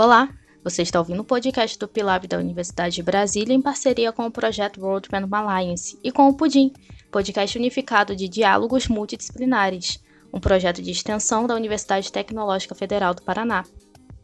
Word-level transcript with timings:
Olá, 0.00 0.32
você 0.62 0.82
está 0.82 1.00
ouvindo 1.00 1.22
o 1.22 1.24
podcast 1.24 1.76
do 1.76 1.88
Pilab 1.88 2.28
da 2.28 2.38
Universidade 2.38 2.94
de 2.94 3.02
Brasília 3.02 3.52
em 3.52 3.60
parceria 3.60 4.12
com 4.12 4.24
o 4.26 4.30
projeto 4.30 4.80
World 4.80 5.08
Random 5.10 5.34
Alliance 5.34 5.98
e 6.04 6.12
com 6.12 6.28
o 6.28 6.34
Pudim, 6.34 6.72
podcast 7.10 7.58
unificado 7.58 8.14
de 8.14 8.28
diálogos 8.28 8.86
multidisciplinares, 8.86 10.00
um 10.32 10.38
projeto 10.38 10.80
de 10.80 10.92
extensão 10.92 11.48
da 11.48 11.56
Universidade 11.56 12.12
Tecnológica 12.12 12.76
Federal 12.76 13.12
do 13.12 13.24
Paraná. 13.24 13.64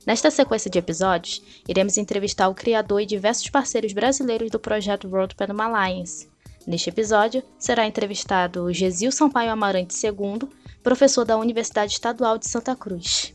Nesta 0.06 0.30
sequência 0.30 0.70
de 0.70 0.78
episódios, 0.78 1.42
iremos 1.68 1.98
entrevistar 1.98 2.46
o 2.46 2.54
criador 2.54 3.00
e 3.00 3.06
diversos 3.06 3.50
parceiros 3.50 3.92
brasileiros 3.92 4.52
do 4.52 4.60
projeto 4.60 5.08
World 5.08 5.34
Random 5.36 5.60
Alliance. 5.60 6.30
Neste 6.68 6.88
episódio, 6.88 7.42
será 7.58 7.84
entrevistado 7.84 8.72
Gesil 8.72 9.10
Sampaio 9.10 9.50
Amarante 9.50 9.92
II, 10.06 10.48
professor 10.84 11.24
da 11.24 11.36
Universidade 11.36 11.94
Estadual 11.94 12.38
de 12.38 12.48
Santa 12.48 12.76
Cruz. 12.76 13.33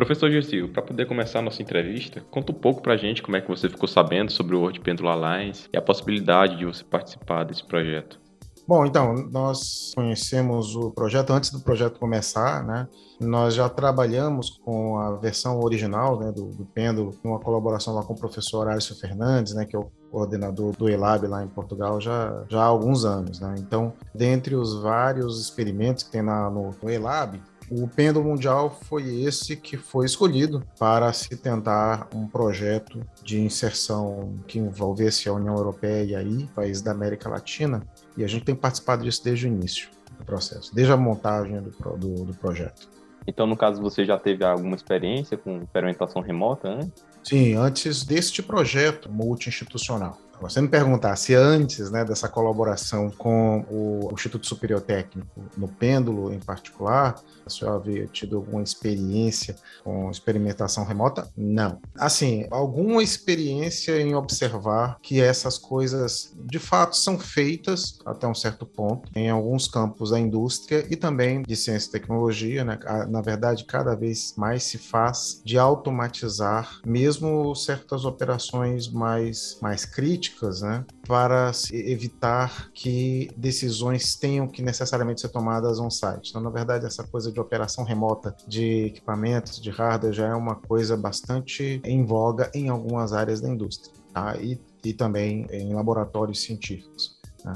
Professor 0.00 0.30
Gersil, 0.30 0.66
para 0.66 0.80
poder 0.80 1.04
começar 1.04 1.40
a 1.40 1.42
nossa 1.42 1.60
entrevista, 1.60 2.22
conta 2.30 2.52
um 2.52 2.54
pouco 2.54 2.80
para 2.80 2.94
a 2.94 2.96
gente 2.96 3.22
como 3.22 3.36
é 3.36 3.40
que 3.42 3.48
você 3.48 3.68
ficou 3.68 3.86
sabendo 3.86 4.32
sobre 4.32 4.56
o 4.56 4.60
World 4.60 4.80
Pendulum 4.80 5.10
Alliance 5.10 5.68
e 5.70 5.76
a 5.76 5.82
possibilidade 5.82 6.56
de 6.56 6.64
você 6.64 6.82
participar 6.82 7.44
desse 7.44 7.62
projeto. 7.62 8.18
Bom, 8.66 8.86
então, 8.86 9.14
nós 9.30 9.92
conhecemos 9.94 10.74
o 10.74 10.90
projeto 10.90 11.34
antes 11.34 11.50
do 11.50 11.60
projeto 11.60 11.98
começar, 11.98 12.64
né? 12.64 12.88
Nós 13.20 13.54
já 13.54 13.68
trabalhamos 13.68 14.58
com 14.64 14.96
a 14.96 15.16
versão 15.16 15.60
original 15.60 16.18
né, 16.18 16.32
do, 16.32 16.46
do 16.46 16.64
Pêndulo, 16.64 17.14
uma 17.22 17.38
colaboração 17.38 17.94
lá 17.94 18.02
com 18.02 18.14
o 18.14 18.18
professor 18.18 18.68
Alisson 18.68 18.94
Fernandes, 18.94 19.54
né, 19.54 19.66
que 19.66 19.76
é 19.76 19.78
o 19.78 19.90
coordenador 20.10 20.74
do 20.76 20.88
ELAB 20.88 21.26
lá 21.26 21.44
em 21.44 21.48
Portugal 21.48 22.00
já, 22.00 22.44
já 22.48 22.62
há 22.62 22.64
alguns 22.64 23.04
anos. 23.04 23.38
Né? 23.40 23.56
Então, 23.58 23.92
dentre 24.14 24.54
os 24.54 24.80
vários 24.80 25.38
experimentos 25.38 26.04
que 26.04 26.12
tem 26.12 26.22
na, 26.22 26.48
no, 26.48 26.74
no 26.82 26.88
ELAB, 26.88 27.42
o 27.70 27.86
pêndulo 27.86 28.28
mundial 28.28 28.76
foi 28.82 29.22
esse 29.22 29.56
que 29.56 29.76
foi 29.76 30.04
escolhido 30.04 30.66
para 30.78 31.12
se 31.12 31.36
tentar 31.36 32.08
um 32.12 32.26
projeto 32.26 33.00
de 33.22 33.40
inserção 33.40 34.34
que 34.48 34.58
envolvesse 34.58 35.28
a 35.28 35.32
União 35.32 35.54
Europeia 35.54 36.04
e 36.04 36.16
aí, 36.16 36.48
países 36.54 36.82
da 36.82 36.90
América 36.90 37.28
Latina, 37.28 37.86
e 38.16 38.24
a 38.24 38.26
gente 38.26 38.44
tem 38.44 38.56
participado 38.56 39.04
disso 39.04 39.22
desde 39.22 39.46
o 39.46 39.48
início 39.48 39.88
do 40.18 40.24
processo, 40.24 40.74
desde 40.74 40.92
a 40.92 40.96
montagem 40.96 41.62
do, 41.62 41.70
do, 41.96 42.24
do 42.24 42.34
projeto. 42.34 42.88
Então, 43.26 43.46
no 43.46 43.56
caso, 43.56 43.80
você 43.80 44.04
já 44.04 44.18
teve 44.18 44.44
alguma 44.44 44.74
experiência 44.74 45.36
com 45.36 45.58
experimentação 45.58 46.20
remota 46.20 46.76
né? 46.76 46.90
Sim, 47.22 47.54
antes 47.54 48.04
deste 48.04 48.42
projeto 48.42 49.10
multi-institucional. 49.10 50.18
Você 50.40 50.60
me 50.60 50.68
perguntar 50.68 51.14
se 51.16 51.34
antes 51.34 51.90
né, 51.90 52.02
dessa 52.02 52.28
colaboração 52.28 53.10
com 53.10 53.64
o 53.70 54.08
Instituto 54.12 54.46
Superior 54.46 54.80
Técnico, 54.80 55.28
no 55.56 55.68
Pêndulo 55.68 56.32
em 56.32 56.38
particular, 56.38 57.20
a 57.44 57.50
senhora 57.50 57.76
havia 57.76 58.06
tido 58.06 58.36
alguma 58.36 58.62
experiência 58.62 59.54
com 59.84 60.10
experimentação 60.10 60.84
remota? 60.84 61.28
Não. 61.36 61.80
Assim, 61.94 62.46
alguma 62.50 63.02
experiência 63.02 64.00
em 64.00 64.14
observar 64.14 64.98
que 65.02 65.20
essas 65.20 65.58
coisas 65.58 66.32
de 66.34 66.58
fato 66.58 66.96
são 66.96 67.18
feitas 67.18 67.98
até 68.06 68.26
um 68.26 68.34
certo 68.34 68.64
ponto 68.64 69.10
em 69.14 69.28
alguns 69.28 69.68
campos 69.68 70.10
da 70.10 70.18
indústria 70.18 70.86
e 70.88 70.96
também 70.96 71.42
de 71.42 71.54
ciência 71.54 71.88
e 71.88 71.92
tecnologia, 71.92 72.64
né? 72.64 72.78
Na 73.08 73.20
verdade, 73.20 73.64
cada 73.64 73.94
vez 73.94 74.34
mais 74.36 74.64
se 74.64 74.78
faz 74.78 75.42
de 75.44 75.58
automatizar 75.58 76.80
mesmo 76.84 77.54
certas 77.54 78.04
operações 78.04 78.88
mais, 78.88 79.58
mais 79.60 79.84
críticas, 79.84 80.29
né? 80.60 80.84
Para 81.06 81.50
evitar 81.72 82.70
que 82.72 83.30
decisões 83.36 84.14
tenham 84.16 84.46
que 84.46 84.62
necessariamente 84.62 85.20
ser 85.20 85.28
tomadas 85.28 85.78
on-site. 85.78 86.30
Então, 86.30 86.40
na 86.40 86.50
verdade, 86.50 86.86
essa 86.86 87.04
coisa 87.04 87.30
de 87.30 87.40
operação 87.40 87.84
remota 87.84 88.34
de 88.46 88.86
equipamentos, 88.86 89.60
de 89.60 89.70
hardware, 89.70 90.12
já 90.12 90.28
é 90.28 90.34
uma 90.34 90.54
coisa 90.54 90.96
bastante 90.96 91.80
em 91.84 92.04
voga 92.04 92.50
em 92.54 92.68
algumas 92.68 93.12
áreas 93.12 93.40
da 93.40 93.48
indústria, 93.48 93.94
tá? 94.12 94.36
e, 94.36 94.60
e 94.84 94.92
também 94.92 95.46
em 95.50 95.74
laboratórios 95.74 96.42
científicos. 96.42 97.18
Né? 97.44 97.52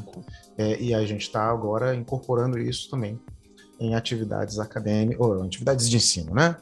É, 0.56 0.80
e 0.80 0.94
a 0.94 1.04
gente 1.04 1.22
está 1.22 1.50
agora 1.50 1.94
incorporando 1.94 2.58
isso 2.58 2.90
também 2.90 3.20
em 3.78 3.94
atividades 3.94 4.58
acadêmicas, 4.58 5.20
ou 5.20 5.42
atividades 5.42 5.88
de 5.90 5.96
ensino, 5.96 6.32
né? 6.32 6.56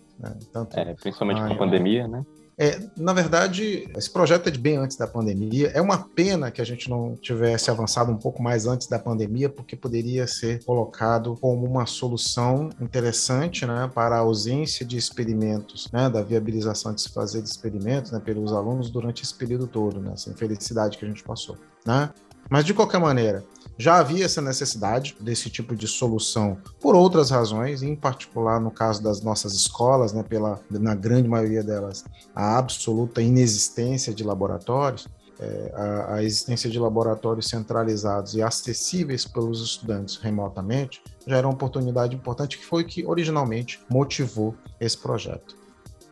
Tanto 0.53 0.79
é, 0.79 0.94
principalmente 0.94 1.41
com 1.41 1.53
a 1.53 1.56
pandemia, 1.56 2.06
né? 2.06 2.25
É, 2.59 2.81
na 2.97 3.13
verdade, 3.13 3.89
esse 3.97 4.11
projeto 4.11 4.49
é 4.49 4.51
de 4.51 4.59
bem 4.59 4.77
antes 4.77 4.97
da 4.97 5.07
pandemia. 5.07 5.69
É 5.69 5.81
uma 5.81 6.09
pena 6.09 6.51
que 6.51 6.61
a 6.61 6.65
gente 6.65 6.89
não 6.89 7.17
tivesse 7.17 7.71
avançado 7.71 8.13
um 8.13 8.17
pouco 8.17 8.43
mais 8.43 8.67
antes 8.67 8.87
da 8.87 8.99
pandemia, 8.99 9.49
porque 9.49 9.75
poderia 9.75 10.27
ser 10.27 10.62
colocado 10.65 11.37
como 11.41 11.67
uma 11.67 11.87
solução 11.87 12.69
interessante 12.81 13.67
né, 13.67 13.91
para 13.95 14.17
a 14.17 14.21
ausência 14.21 14.85
de 14.85 14.97
experimentos, 14.97 15.91
né, 15.93 16.11
da 16.11 16.23
viabilização 16.23 16.95
de 16.95 17.03
se 17.03 17.09
fazer 17.11 17.43
de 17.43 17.49
experimentos 17.49 18.12
né, 18.12 18.21
pelos 18.21 18.53
alunos 18.53 18.91
durante 18.91 19.23
esse 19.23 19.35
período 19.35 19.67
todo, 19.67 20.01
né, 20.01 20.12
essa 20.15 20.31
infelicidade 20.31 20.99
que 20.99 21.05
a 21.05 21.09
gente 21.09 21.25
passou. 21.25 21.57
Né? 21.87 22.11
Mas, 22.51 22.65
de 22.65 22.75
qualquer 22.75 22.99
maneira, 23.01 23.45
já 23.79 23.99
havia 23.99 24.25
essa 24.25 24.41
necessidade 24.41 25.17
desse 25.19 25.51
tipo 25.51 25.75
de 25.75 25.89
solução 25.89 26.59
por 26.81 26.95
outras 26.95 27.31
razões, 27.31 27.83
em 27.83 27.97
particular 27.97 28.61
no 28.61 28.71
caso 28.71 29.03
das 29.03 29.23
nossas 29.23 29.55
escolas, 29.55 30.13
né, 30.13 30.23
pela, 30.23 30.61
na 30.71 30.95
grande 30.95 31.29
maioria 31.29 31.63
delas, 31.63 32.05
a 32.35 32.59
absoluta 32.59 33.23
inexistência 33.23 34.13
de 34.15 34.23
laboratórios. 34.23 35.09
É, 35.41 35.73
a, 35.75 36.15
a, 36.15 36.23
existência 36.23 36.71
de 36.71 36.79
laboratórios 36.79 37.49
centralizados 37.49 38.37
e 38.37 38.43
acessíveis 38.43 39.25
pelos 39.25 39.61
estudantes 39.61 40.17
remotamente 40.17 41.03
já 41.27 41.39
era 41.39 41.49
uma 41.49 41.55
oportunidade 41.55 42.15
importante 42.15 42.59
que 42.59 42.65
foi 42.65 42.85
que 42.85 43.05
originalmente 43.05 43.81
motivou 43.91 44.55
esse 44.79 44.97
projeto. 44.97 45.57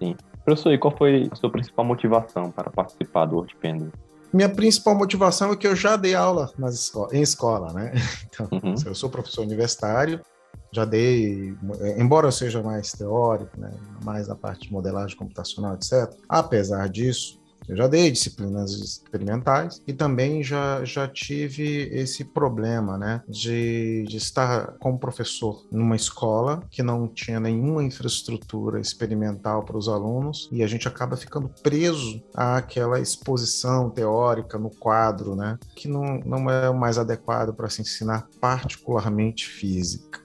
Sim. 0.01 0.17
Professor, 0.45 0.73
e 0.73 0.79
qual 0.79 0.97
foi 0.97 1.29
a 1.31 1.37
sua 1.37 1.49
principal 1.49 1.85
motivação 1.85 2.51
para 2.51 2.71
participar 2.71 3.27
do 3.27 3.37
World 3.37 3.55
Pendulum? 3.61 3.93
Minha 4.33 4.49
principal 4.49 4.95
motivação 4.95 5.53
é 5.53 5.57
que 5.57 5.67
eu 5.67 5.75
já 5.75 5.97
dei 5.97 6.15
aula 6.15 6.53
nas 6.59 6.75
escola, 6.75 7.09
em 7.13 7.23
escola, 7.23 7.73
né? 7.73 7.93
Então, 8.31 8.49
uhum. 8.53 8.75
eu 8.87 8.95
sou 8.95 9.11
professor 9.11 9.43
universitário, 9.43 10.21
já 10.73 10.85
dei, 10.85 11.55
embora 11.99 12.29
eu 12.29 12.33
seja 12.33 12.63
mais 12.63 12.93
teórico, 12.93 13.59
né, 13.59 13.73
mais 14.05 14.29
na 14.29 14.37
parte 14.37 14.69
de 14.69 14.73
modelagem 14.73 15.17
computacional, 15.17 15.75
etc. 15.75 16.15
Apesar 16.29 16.89
disso, 16.89 17.40
eu 17.71 17.77
já 17.77 17.87
dei 17.87 18.11
disciplinas 18.11 18.73
experimentais 18.73 19.81
e 19.87 19.93
também 19.93 20.43
já, 20.43 20.85
já 20.85 21.07
tive 21.07 21.89
esse 21.93 22.25
problema, 22.25 22.99
né, 22.99 23.23
de, 23.29 24.05
de 24.09 24.17
estar 24.17 24.73
como 24.81 24.99
professor 24.99 25.65
numa 25.71 25.95
escola 25.95 26.65
que 26.69 26.83
não 26.83 27.07
tinha 27.07 27.39
nenhuma 27.39 27.85
infraestrutura 27.85 28.81
experimental 28.81 29.63
para 29.63 29.79
os 29.79 29.89
alunos 29.89 30.49
e 30.51 30.65
a 30.65 30.67
gente 30.67 30.89
acaba 30.89 31.17
ficando 31.17 31.49
preso 31.63 32.21
àquela 32.35 32.99
exposição 32.99 33.89
teórica 33.89 34.59
no 34.59 34.71
quadro, 34.71 35.37
né, 35.37 35.57
que 35.77 35.87
não, 35.87 36.19
não 36.27 36.51
é 36.51 36.69
o 36.69 36.77
mais 36.77 36.99
adequado 36.99 37.55
para 37.55 37.71
se 37.71 37.83
ensinar 37.83 38.27
particularmente 38.41 39.47
física. 39.47 40.19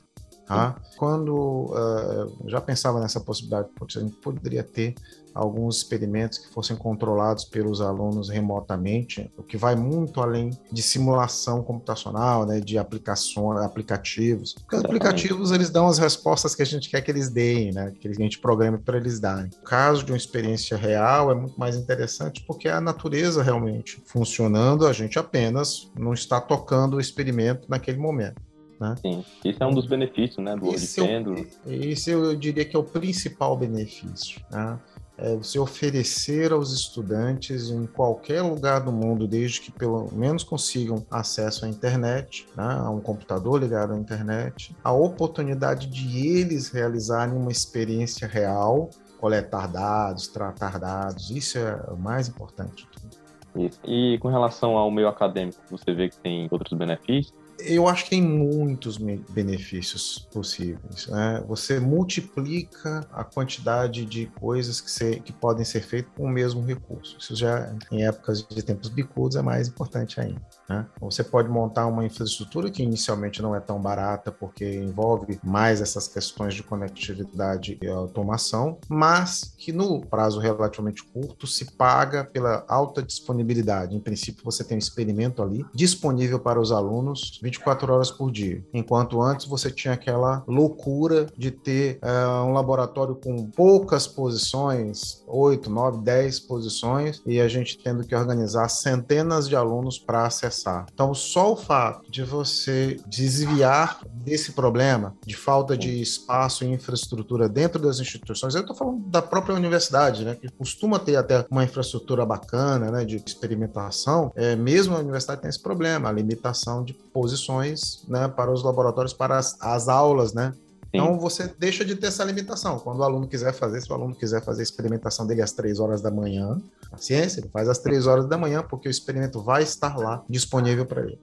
Tá? 0.47 0.75
Quando 0.97 1.35
uh, 1.35 2.49
já 2.49 2.61
pensava 2.61 2.99
nessa 2.99 3.19
possibilidade, 3.19 3.67
a 3.81 3.99
gente 3.99 4.15
poderia 4.17 4.63
ter 4.63 4.93
alguns 5.35 5.77
experimentos 5.77 6.39
que 6.39 6.47
fossem 6.53 6.77
controlados 6.77 7.43
pelos 7.43 7.81
alunos 7.81 8.29
remotamente, 8.29 9.29
o 9.37 9.43
que 9.43 9.57
vai 9.57 9.75
muito 9.75 10.21
além 10.21 10.51
de 10.71 10.81
simulação 10.81 11.61
computacional, 11.61 12.45
né, 12.45 12.61
de 12.61 12.77
aplicações, 12.77 13.59
aplicativos. 13.59 14.53
Porque 14.53 14.77
os 14.77 14.85
aplicativos 14.85 15.51
eles 15.51 15.69
dão 15.69 15.87
as 15.87 15.97
respostas 15.97 16.55
que 16.55 16.61
a 16.61 16.65
gente 16.65 16.89
quer 16.89 17.01
que 17.01 17.11
eles 17.11 17.29
deem, 17.29 17.73
né, 17.73 17.91
que 17.99 18.07
a 18.07 18.13
gente 18.13 18.39
programe 18.39 18.77
para 18.77 18.95
eles 18.97 19.19
darem. 19.19 19.49
O 19.61 19.65
caso 19.65 20.05
de 20.05 20.11
uma 20.13 20.17
experiência 20.17 20.77
real 20.77 21.29
é 21.29 21.35
muito 21.35 21.59
mais 21.59 21.75
interessante 21.75 22.41
porque 22.47 22.69
é 22.69 22.71
a 22.71 22.81
natureza 22.81 23.43
realmente 23.43 24.01
funcionando, 24.05 24.87
a 24.87 24.93
gente 24.93 25.19
apenas 25.19 25.91
não 25.99 26.13
está 26.13 26.39
tocando 26.39 26.95
o 26.95 27.01
experimento 27.01 27.69
naquele 27.69 27.97
momento. 27.97 28.41
Né? 28.79 28.95
Sim, 29.01 29.25
isso 29.43 29.63
é 29.63 29.65
um 29.65 29.73
dos 29.73 29.87
benefícios 29.87 30.43
né, 30.43 30.55
do 30.55 30.73
esse, 30.73 30.99
eu, 30.99 31.47
esse 31.65 32.11
eu 32.11 32.35
diria 32.35 32.65
que 32.65 32.75
é 32.75 32.79
o 32.79 32.83
principal 32.83 33.55
benefício. 33.57 34.41
Né? 34.51 34.79
É 35.17 35.35
você 35.35 35.57
oferecer 35.57 36.51
aos 36.51 36.73
estudantes 36.73 37.69
em 37.69 37.85
qualquer 37.85 38.41
lugar 38.41 38.81
do 38.81 38.91
mundo, 38.91 39.27
desde 39.27 39.61
que 39.61 39.71
pelo 39.71 40.09
menos 40.13 40.43
consigam 40.43 41.05
acesso 41.09 41.65
à 41.65 41.69
internet, 41.69 42.47
né, 42.55 42.63
a 42.63 42.89
um 42.89 42.99
computador 42.99 43.59
ligado 43.59 43.93
à 43.93 43.97
internet, 43.97 44.75
a 44.83 44.91
oportunidade 44.91 45.87
de 45.87 46.27
eles 46.27 46.69
realizarem 46.69 47.35
uma 47.35 47.51
experiência 47.51 48.27
real, 48.27 48.89
coletar 49.19 49.67
dados, 49.67 50.27
tratar 50.27 50.79
dados, 50.79 51.31
isso 51.31 51.57
é 51.57 51.75
o 51.89 51.97
mais 51.97 52.27
importante 52.27 52.85
de 52.85 52.89
tudo. 52.89 53.25
Isso. 53.55 53.79
E 53.85 54.17
com 54.19 54.27
relação 54.27 54.75
ao 54.75 54.91
meio 54.91 55.07
acadêmico, 55.07 55.61
você 55.71 55.93
vê 55.93 56.09
que 56.09 56.17
tem 56.17 56.47
outros 56.51 56.77
benefícios? 56.77 57.44
Eu 57.59 57.87
acho 57.87 58.05
que 58.05 58.09
tem 58.11 58.21
muitos 58.21 58.97
benefícios 58.97 60.27
possíveis. 60.31 61.07
Né? 61.07 61.43
Você 61.47 61.79
multiplica 61.79 63.07
a 63.11 63.23
quantidade 63.23 64.05
de 64.05 64.27
coisas 64.39 64.81
que, 64.81 65.19
que 65.21 65.33
podem 65.33 65.63
ser 65.65 65.81
feitas 65.81 66.11
com 66.15 66.23
o 66.23 66.29
mesmo 66.29 66.61
recurso. 66.61 67.17
Isso 67.19 67.35
já, 67.35 67.73
em 67.91 68.05
épocas 68.05 68.45
de 68.45 68.61
tempos 68.61 68.89
bicudos, 68.89 69.35
é 69.35 69.41
mais 69.41 69.67
importante 69.67 70.19
ainda. 70.19 70.41
Né? 70.67 70.85
Você 70.99 71.23
pode 71.23 71.47
montar 71.47 71.85
uma 71.85 72.05
infraestrutura 72.05 72.69
que 72.69 72.83
inicialmente 72.83 73.41
não 73.41 73.55
é 73.55 73.59
tão 73.59 73.79
barata, 73.79 74.31
porque 74.31 74.65
envolve 74.75 75.39
mais 75.43 75.81
essas 75.81 76.07
questões 76.07 76.53
de 76.53 76.63
conectividade 76.63 77.77
e 77.81 77.87
automação, 77.87 78.77
mas 78.89 79.53
que 79.57 79.71
no 79.71 80.01
prazo 80.01 80.39
relativamente 80.39 81.03
curto 81.03 81.45
se 81.45 81.71
paga 81.73 82.23
pela 82.23 82.65
alta 82.67 83.01
disponibilidade. 83.01 83.95
Em 83.95 83.99
princípio, 83.99 84.43
você 84.43 84.63
tem 84.63 84.75
um 84.75 84.79
experimento 84.79 85.43
ali 85.43 85.65
disponível 85.73 86.39
para 86.39 86.59
os 86.59 86.71
alunos 86.71 87.39
24 87.41 87.93
horas 87.93 88.11
por 88.11 88.31
dia, 88.31 88.63
enquanto 88.73 89.21
antes 89.21 89.45
você 89.45 89.69
tinha 89.69 89.93
aquela 89.93 90.43
loucura 90.47 91.27
de 91.37 91.51
ter 91.51 91.99
uh, 92.01 92.43
um 92.43 92.53
laboratório 92.53 93.15
com 93.15 93.49
poucas 93.51 94.07
posições, 94.07 95.23
8, 95.27 95.69
9, 95.69 96.01
10 96.01 96.39
posições, 96.41 97.21
e 97.25 97.39
a 97.39 97.47
gente 97.47 97.77
tendo 97.77 98.05
que 98.05 98.15
organizar 98.15 98.67
centenas 98.69 99.47
de 99.47 99.55
alunos 99.55 99.99
para 99.99 100.25
acessar 100.25 100.54
acessar. 100.55 100.85
Então, 100.93 101.13
só 101.13 101.51
o 101.51 101.55
fato 101.55 102.09
de 102.09 102.23
você 102.23 102.97
desviar 103.05 103.99
desse 104.05 104.53
problema 104.53 105.15
de 105.25 105.35
falta 105.35 105.77
de 105.77 106.01
espaço 106.01 106.63
e 106.63 106.67
infraestrutura 106.67 107.49
dentro 107.49 107.79
das 107.79 107.99
instituições, 107.99 108.55
eu 108.55 108.61
estou 108.61 108.75
falando 108.75 108.99
da 109.09 109.21
própria 109.21 109.55
universidade, 109.55 110.23
né, 110.23 110.35
que 110.35 110.49
costuma 110.49 110.97
ter 110.97 111.17
até 111.17 111.45
uma 111.49 111.63
infraestrutura 111.63 112.25
bacana, 112.25 112.89
né, 112.89 113.05
de 113.05 113.17
experimentação, 113.17 114.31
é, 114.35 114.55
mesmo 114.55 114.95
a 114.95 114.99
universidade 114.99 115.41
tem 115.41 115.49
esse 115.49 115.61
problema, 115.61 116.09
a 116.09 116.11
limitação 116.11 116.83
de 116.83 116.93
posições, 116.93 118.03
né, 118.07 118.27
para 118.27 118.51
os 118.51 118.63
laboratórios, 118.63 119.13
para 119.13 119.37
as, 119.37 119.61
as 119.61 119.87
aulas, 119.87 120.33
né, 120.33 120.53
então 120.95 121.19
você 121.19 121.53
deixa 121.57 121.83
de 121.85 121.95
ter 121.95 122.07
essa 122.07 122.23
limitação. 122.23 122.79
Quando 122.79 122.99
o 122.99 123.03
aluno 123.03 123.27
quiser 123.27 123.53
fazer, 123.53 123.81
se 123.81 123.91
o 123.91 123.95
aluno 123.95 124.15
quiser 124.15 124.41
fazer 124.41 124.61
a 124.61 124.63
experimentação 124.63 125.25
dele 125.25 125.41
às 125.41 125.51
três 125.51 125.79
horas 125.79 126.01
da 126.01 126.11
manhã, 126.11 126.57
a 126.91 126.97
ciência, 126.97 127.39
ele 127.39 127.49
faz 127.49 127.69
às 127.69 127.79
três 127.79 128.07
horas 128.07 128.27
da 128.27 128.37
manhã, 128.37 128.63
porque 128.63 128.87
o 128.87 128.91
experimento 128.91 129.41
vai 129.41 129.63
estar 129.63 129.97
lá 129.97 130.23
disponível 130.29 130.85
para 130.85 131.01
ele. 131.01 131.19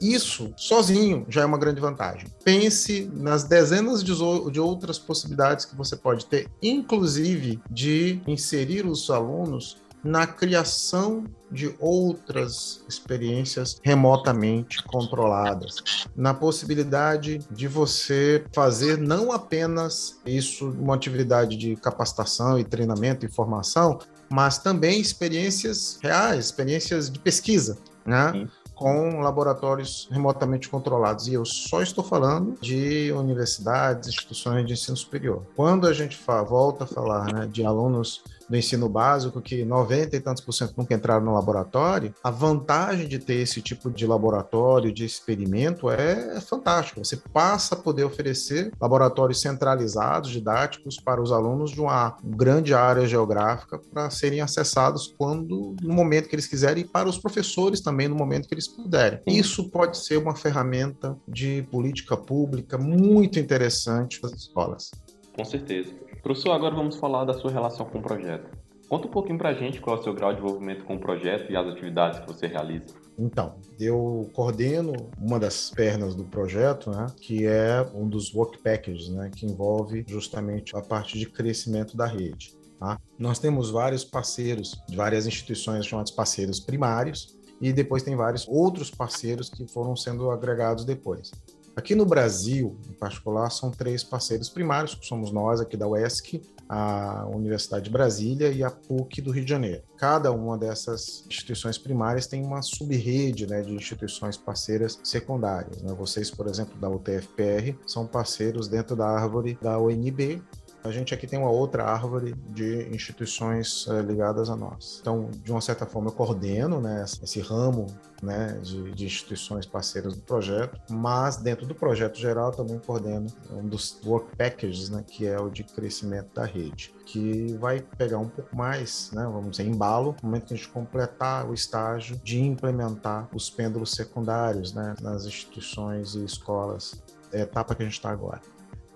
Isso, 0.00 0.52
sozinho, 0.56 1.26
já 1.28 1.42
é 1.42 1.44
uma 1.44 1.58
grande 1.58 1.80
vantagem. 1.80 2.28
Pense 2.44 3.10
nas 3.12 3.44
dezenas 3.44 4.02
de, 4.04 4.12
de 4.50 4.60
outras 4.60 4.98
possibilidades 4.98 5.64
que 5.64 5.74
você 5.74 5.96
pode 5.96 6.26
ter, 6.26 6.48
inclusive 6.62 7.60
de 7.70 8.20
inserir 8.26 8.86
os 8.86 9.10
alunos 9.10 9.78
na 10.02 10.26
criação 10.26 11.24
de 11.50 11.74
outras 11.78 12.84
experiências 12.88 13.80
remotamente 13.82 14.82
controladas, 14.84 16.06
na 16.14 16.34
possibilidade 16.34 17.38
de 17.50 17.66
você 17.66 18.44
fazer 18.52 18.98
não 18.98 19.32
apenas 19.32 20.20
isso 20.26 20.68
uma 20.70 20.94
atividade 20.94 21.56
de 21.56 21.74
capacitação 21.76 22.58
e 22.58 22.64
treinamento 22.64 23.24
e 23.24 23.30
formação, 23.30 23.98
mas 24.30 24.58
também 24.58 25.00
experiências 25.00 25.98
reais, 26.02 26.46
experiências 26.46 27.10
de 27.10 27.18
pesquisa, 27.18 27.78
né? 28.04 28.32
Sim 28.32 28.48
com 28.78 29.18
laboratórios 29.18 30.08
remotamente 30.08 30.68
controlados. 30.68 31.26
E 31.26 31.34
eu 31.34 31.44
só 31.44 31.82
estou 31.82 32.04
falando 32.04 32.56
de 32.60 33.12
universidades, 33.12 34.08
instituições 34.08 34.64
de 34.64 34.74
ensino 34.74 34.96
superior. 34.96 35.42
Quando 35.56 35.88
a 35.88 35.92
gente 35.92 36.16
volta 36.46 36.84
a 36.84 36.86
falar 36.86 37.32
né, 37.32 37.48
de 37.50 37.64
alunos 37.64 38.22
do 38.48 38.56
ensino 38.56 38.88
básico 38.88 39.40
que 39.40 39.64
90 39.64 40.16
e 40.16 40.20
tantos 40.20 40.42
por 40.42 40.52
cento 40.52 40.74
nunca 40.76 40.94
entraram 40.94 41.24
no 41.24 41.34
laboratório, 41.34 42.14
a 42.22 42.30
vantagem 42.30 43.06
de 43.06 43.18
ter 43.18 43.34
esse 43.34 43.60
tipo 43.60 43.90
de 43.90 44.06
laboratório, 44.06 44.92
de 44.92 45.04
experimento, 45.04 45.90
é 45.90 46.40
fantástica. 46.40 47.02
Você 47.02 47.16
passa 47.16 47.74
a 47.74 47.78
poder 47.78 48.04
oferecer 48.04 48.72
laboratórios 48.80 49.40
centralizados, 49.40 50.30
didáticos, 50.30 50.98
para 50.98 51.22
os 51.22 51.32
alunos 51.32 51.70
de 51.70 51.80
uma 51.80 52.16
grande 52.24 52.74
área 52.74 53.06
geográfica 53.06 53.78
para 53.78 54.10
serem 54.10 54.40
acessados 54.40 55.14
quando, 55.16 55.76
no 55.82 55.94
momento 55.94 56.28
que 56.28 56.34
eles 56.34 56.46
quiserem, 56.46 56.84
e 56.84 56.86
para 56.86 57.08
os 57.08 57.18
professores 57.18 57.80
também, 57.80 58.08
no 58.08 58.14
momento 58.14 58.48
que 58.48 58.54
eles 58.54 58.68
puderem. 58.68 59.20
Isso 59.26 59.68
pode 59.70 59.98
ser 59.98 60.16
uma 60.16 60.34
ferramenta 60.34 61.16
de 61.26 61.66
política 61.70 62.16
pública 62.16 62.78
muito 62.78 63.38
interessante 63.38 64.20
para 64.20 64.30
as 64.30 64.36
escolas. 64.36 64.90
Com 65.34 65.44
certeza. 65.44 66.07
Professor, 66.22 66.52
agora 66.52 66.74
vamos 66.74 66.96
falar 66.96 67.24
da 67.24 67.34
sua 67.34 67.50
relação 67.50 67.86
com 67.86 67.98
o 67.98 68.02
projeto. 68.02 68.50
Conta 68.88 69.06
um 69.06 69.10
pouquinho 69.10 69.36
para 69.36 69.50
a 69.50 69.54
gente 69.54 69.80
qual 69.80 69.96
é 69.96 70.00
o 70.00 70.02
seu 70.02 70.14
grau 70.14 70.32
de 70.32 70.40
envolvimento 70.40 70.84
com 70.84 70.94
o 70.96 70.98
projeto 70.98 71.52
e 71.52 71.56
as 71.56 71.66
atividades 71.66 72.20
que 72.20 72.26
você 72.26 72.46
realiza. 72.46 72.86
Então, 73.18 73.56
eu 73.78 74.30
coordeno 74.32 74.94
uma 75.20 75.38
das 75.38 75.70
pernas 75.70 76.14
do 76.14 76.24
projeto, 76.24 76.90
né, 76.90 77.06
que 77.20 77.46
é 77.46 77.86
um 77.94 78.08
dos 78.08 78.34
work 78.34 78.58
packages, 78.62 79.10
né, 79.10 79.30
que 79.34 79.44
envolve 79.44 80.04
justamente 80.08 80.74
a 80.74 80.80
parte 80.80 81.18
de 81.18 81.26
crescimento 81.26 81.96
da 81.96 82.06
rede. 82.06 82.54
Tá? 82.78 82.98
Nós 83.18 83.38
temos 83.38 83.70
vários 83.70 84.04
parceiros, 84.04 84.80
várias 84.94 85.26
instituições 85.26 85.84
chamados 85.84 86.12
parceiros 86.12 86.58
primários, 86.58 87.36
e 87.60 87.72
depois 87.72 88.02
tem 88.02 88.16
vários 88.16 88.46
outros 88.48 88.90
parceiros 88.90 89.50
que 89.50 89.66
foram 89.66 89.96
sendo 89.96 90.30
agregados 90.30 90.84
depois. 90.84 91.30
Aqui 91.78 91.94
no 91.94 92.04
Brasil, 92.04 92.76
em 92.90 92.92
particular, 92.92 93.48
são 93.50 93.70
três 93.70 94.02
parceiros 94.02 94.48
primários, 94.48 94.96
que 94.96 95.06
somos 95.06 95.30
nós 95.30 95.60
aqui 95.60 95.76
da 95.76 95.86
UESC, 95.86 96.42
a 96.68 97.24
Universidade 97.28 97.84
de 97.84 97.90
Brasília 97.90 98.50
e 98.50 98.64
a 98.64 98.70
PUC 98.70 99.22
do 99.22 99.30
Rio 99.30 99.44
de 99.44 99.50
Janeiro. 99.50 99.82
Cada 99.96 100.32
uma 100.32 100.58
dessas 100.58 101.24
instituições 101.28 101.78
primárias 101.78 102.26
tem 102.26 102.44
uma 102.44 102.62
subrede 102.62 103.46
né, 103.46 103.62
de 103.62 103.72
instituições 103.72 104.36
parceiras 104.36 104.98
secundárias. 105.04 105.80
Né? 105.80 105.94
Vocês, 105.96 106.32
por 106.32 106.48
exemplo, 106.48 106.76
da 106.80 106.90
UTFPR, 106.90 107.76
são 107.86 108.04
parceiros 108.08 108.66
dentro 108.66 108.96
da 108.96 109.06
árvore 109.06 109.56
da 109.62 109.78
UNB, 109.78 110.42
a 110.84 110.90
gente 110.90 111.12
aqui 111.12 111.26
tem 111.26 111.38
uma 111.38 111.50
outra 111.50 111.84
árvore 111.84 112.34
de 112.48 112.88
instituições 112.94 113.86
é, 113.88 114.00
ligadas 114.00 114.48
a 114.48 114.56
nós. 114.56 114.98
Então, 115.00 115.30
de 115.42 115.50
uma 115.50 115.60
certa 115.60 115.84
forma, 115.86 116.08
eu 116.08 116.14
coordeno 116.14 116.80
né, 116.80 117.04
esse 117.22 117.40
ramo 117.40 117.86
né, 118.22 118.58
de, 118.62 118.90
de, 118.92 119.06
instituições 119.06 119.66
parceiras 119.66 120.14
do 120.14 120.22
projeto, 120.22 120.78
mas 120.90 121.36
dentro 121.36 121.66
do 121.66 121.74
projeto 121.74 122.18
geral 122.18 122.50
também 122.52 122.78
coordeno 122.78 123.26
um 123.50 123.66
dos 123.66 124.00
work 124.04 124.36
packages, 124.36 124.88
né, 124.88 125.04
que 125.06 125.26
é 125.26 125.38
o 125.38 125.48
de 125.48 125.64
crescimento 125.64 126.34
da 126.34 126.44
rede, 126.44 126.94
que 127.04 127.56
vai 127.58 127.80
pegar 127.80 128.18
um 128.18 128.28
pouco 128.28 128.56
mais, 128.56 129.10
né, 129.12 129.22
vamos 129.24 129.52
dizer, 129.52 129.66
embalo, 129.68 130.16
no 130.22 130.28
momento 130.28 130.46
que 130.46 130.54
a 130.54 130.56
gente 130.56 130.68
completar 130.68 131.48
o 131.48 131.54
estágio 131.54 132.20
de 132.22 132.40
implementar 132.40 133.28
os 133.34 133.50
pêndulos 133.50 133.92
secundários 133.92 134.72
né, 134.72 134.94
nas 135.00 135.24
instituições 135.26 136.14
e 136.14 136.24
escolas, 136.24 137.02
é 137.32 137.40
a 137.40 137.42
etapa 137.42 137.74
que 137.74 137.82
a 137.82 137.84
gente 137.84 137.94
está 137.94 138.10
agora. 138.10 138.40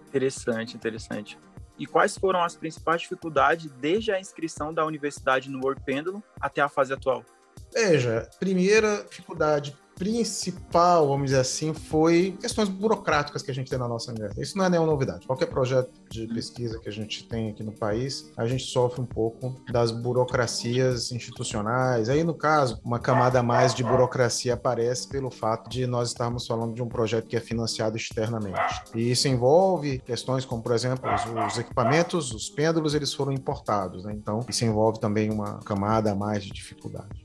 Interessante, 0.08 0.76
interessante. 0.76 1.38
E 1.82 1.86
quais 1.86 2.16
foram 2.16 2.44
as 2.44 2.54
principais 2.54 3.02
dificuldades 3.02 3.68
desde 3.80 4.12
a 4.12 4.20
inscrição 4.20 4.72
da 4.72 4.86
universidade 4.86 5.50
no 5.50 5.58
World 5.58 5.82
Pendulum 5.84 6.22
até 6.40 6.60
a 6.60 6.68
fase 6.68 6.92
atual? 6.92 7.24
Veja, 7.74 8.30
primeira 8.38 9.02
dificuldade 9.02 9.76
principal, 9.96 11.06
vamos 11.08 11.26
dizer 11.26 11.40
assim, 11.40 11.72
foi 11.72 12.36
questões 12.40 12.68
burocráticas 12.68 13.42
que 13.42 13.50
a 13.50 13.54
gente 13.54 13.70
tem 13.70 13.78
na 13.78 13.88
nossa 13.88 14.10
universidade. 14.10 14.46
Isso 14.46 14.58
não 14.58 14.64
é 14.64 14.68
nenhuma 14.68 14.90
novidade. 14.90 15.26
Qualquer 15.26 15.46
projeto 15.46 15.90
de 16.10 16.26
pesquisa 16.26 16.78
que 16.78 16.88
a 16.88 16.92
gente 16.92 17.26
tem 17.26 17.50
aqui 17.50 17.62
no 17.62 17.72
país, 17.72 18.30
a 18.36 18.46
gente 18.46 18.64
sofre 18.64 19.00
um 19.00 19.06
pouco 19.06 19.54
das 19.70 19.90
burocracias 19.90 21.12
institucionais. 21.12 22.08
Aí, 22.08 22.24
no 22.24 22.34
caso, 22.34 22.80
uma 22.84 22.98
camada 22.98 23.40
a 23.40 23.42
mais 23.42 23.74
de 23.74 23.82
burocracia 23.82 24.54
aparece 24.54 25.08
pelo 25.08 25.30
fato 25.30 25.68
de 25.68 25.86
nós 25.86 26.08
estarmos 26.08 26.46
falando 26.46 26.74
de 26.74 26.82
um 26.82 26.88
projeto 26.88 27.26
que 27.26 27.36
é 27.36 27.40
financiado 27.40 27.96
externamente. 27.96 28.82
E 28.94 29.10
isso 29.10 29.28
envolve 29.28 29.98
questões 30.00 30.44
como, 30.44 30.62
por 30.62 30.72
exemplo, 30.72 31.10
os, 31.12 31.52
os 31.52 31.58
equipamentos, 31.58 32.32
os 32.32 32.48
pêndulos, 32.48 32.94
eles 32.94 33.12
foram 33.12 33.32
importados. 33.32 34.04
Né? 34.04 34.12
Então, 34.12 34.40
isso 34.48 34.64
envolve 34.64 34.98
também 34.98 35.30
uma 35.30 35.58
camada 35.60 36.12
a 36.12 36.14
mais 36.14 36.44
de 36.44 36.50
dificuldade 36.50 37.21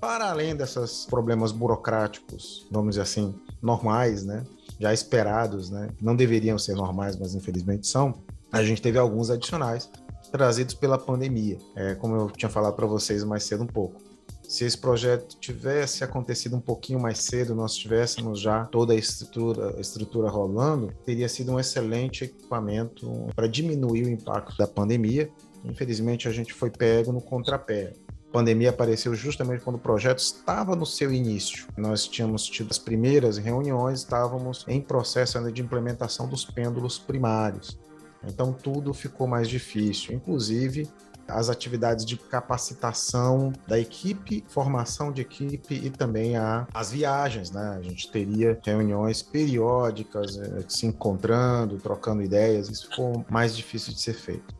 para 0.00 0.30
além 0.30 0.56
desses 0.56 1.04
problemas 1.04 1.52
burocráticos, 1.52 2.66
vamos 2.70 2.90
dizer 2.90 3.02
assim, 3.02 3.34
normais, 3.60 4.24
né? 4.24 4.44
Já 4.78 4.94
esperados, 4.94 5.68
né? 5.68 5.90
Não 6.00 6.16
deveriam 6.16 6.58
ser 6.58 6.74
normais, 6.74 7.16
mas 7.16 7.34
infelizmente 7.34 7.86
são. 7.86 8.14
A 8.50 8.62
gente 8.64 8.80
teve 8.80 8.98
alguns 8.98 9.30
adicionais 9.30 9.90
trazidos 10.32 10.74
pela 10.74 10.96
pandemia. 10.96 11.58
É, 11.76 11.94
como 11.94 12.16
eu 12.16 12.30
tinha 12.30 12.48
falado 12.48 12.74
para 12.74 12.86
vocês 12.86 13.22
mais 13.24 13.44
cedo 13.44 13.64
um 13.64 13.66
pouco. 13.66 14.00
Se 14.48 14.64
esse 14.64 14.76
projeto 14.76 15.36
tivesse 15.38 16.02
acontecido 16.02 16.56
um 16.56 16.60
pouquinho 16.60 16.98
mais 16.98 17.18
cedo, 17.18 17.54
nós 17.54 17.76
tivéssemos 17.76 18.40
já 18.40 18.64
toda 18.64 18.94
a 18.94 18.96
estrutura, 18.96 19.76
a 19.76 19.80
estrutura 19.80 20.28
rolando, 20.28 20.92
teria 21.04 21.28
sido 21.28 21.52
um 21.52 21.60
excelente 21.60 22.24
equipamento 22.24 23.28
para 23.36 23.46
diminuir 23.46 24.06
o 24.06 24.08
impacto 24.08 24.56
da 24.56 24.66
pandemia. 24.66 25.30
Infelizmente, 25.64 26.26
a 26.26 26.32
gente 26.32 26.52
foi 26.52 26.68
pego 26.68 27.12
no 27.12 27.20
contrapé 27.20 27.92
pandemia 28.32 28.70
apareceu 28.70 29.14
justamente 29.14 29.62
quando 29.62 29.76
o 29.76 29.80
projeto 29.80 30.18
estava 30.18 30.76
no 30.76 30.86
seu 30.86 31.12
início. 31.12 31.66
Nós 31.76 32.06
tínhamos 32.06 32.46
tido 32.46 32.70
as 32.70 32.78
primeiras 32.78 33.38
reuniões, 33.38 34.00
estávamos 34.00 34.64
em 34.68 34.80
processo 34.80 35.38
ainda 35.38 35.52
de 35.52 35.62
implementação 35.62 36.28
dos 36.28 36.44
pêndulos 36.44 36.98
primários. 36.98 37.78
Então 38.24 38.52
tudo 38.52 38.92
ficou 38.92 39.26
mais 39.26 39.48
difícil, 39.48 40.14
inclusive 40.14 40.88
as 41.26 41.48
atividades 41.48 42.04
de 42.04 42.16
capacitação 42.16 43.52
da 43.66 43.78
equipe, 43.78 44.44
formação 44.48 45.12
de 45.12 45.22
equipe 45.22 45.74
e 45.74 45.88
também 45.88 46.36
a, 46.36 46.66
as 46.74 46.90
viagens, 46.90 47.50
né? 47.50 47.76
A 47.78 47.82
gente 47.82 48.10
teria 48.10 48.58
reuniões 48.64 49.22
periódicas, 49.22 50.36
eh, 50.36 50.64
se 50.68 50.86
encontrando, 50.86 51.76
trocando 51.78 52.20
ideias, 52.22 52.68
isso 52.68 52.90
ficou 52.90 53.24
mais 53.30 53.56
difícil 53.56 53.92
de 53.92 54.00
ser 54.00 54.14
feito. 54.14 54.59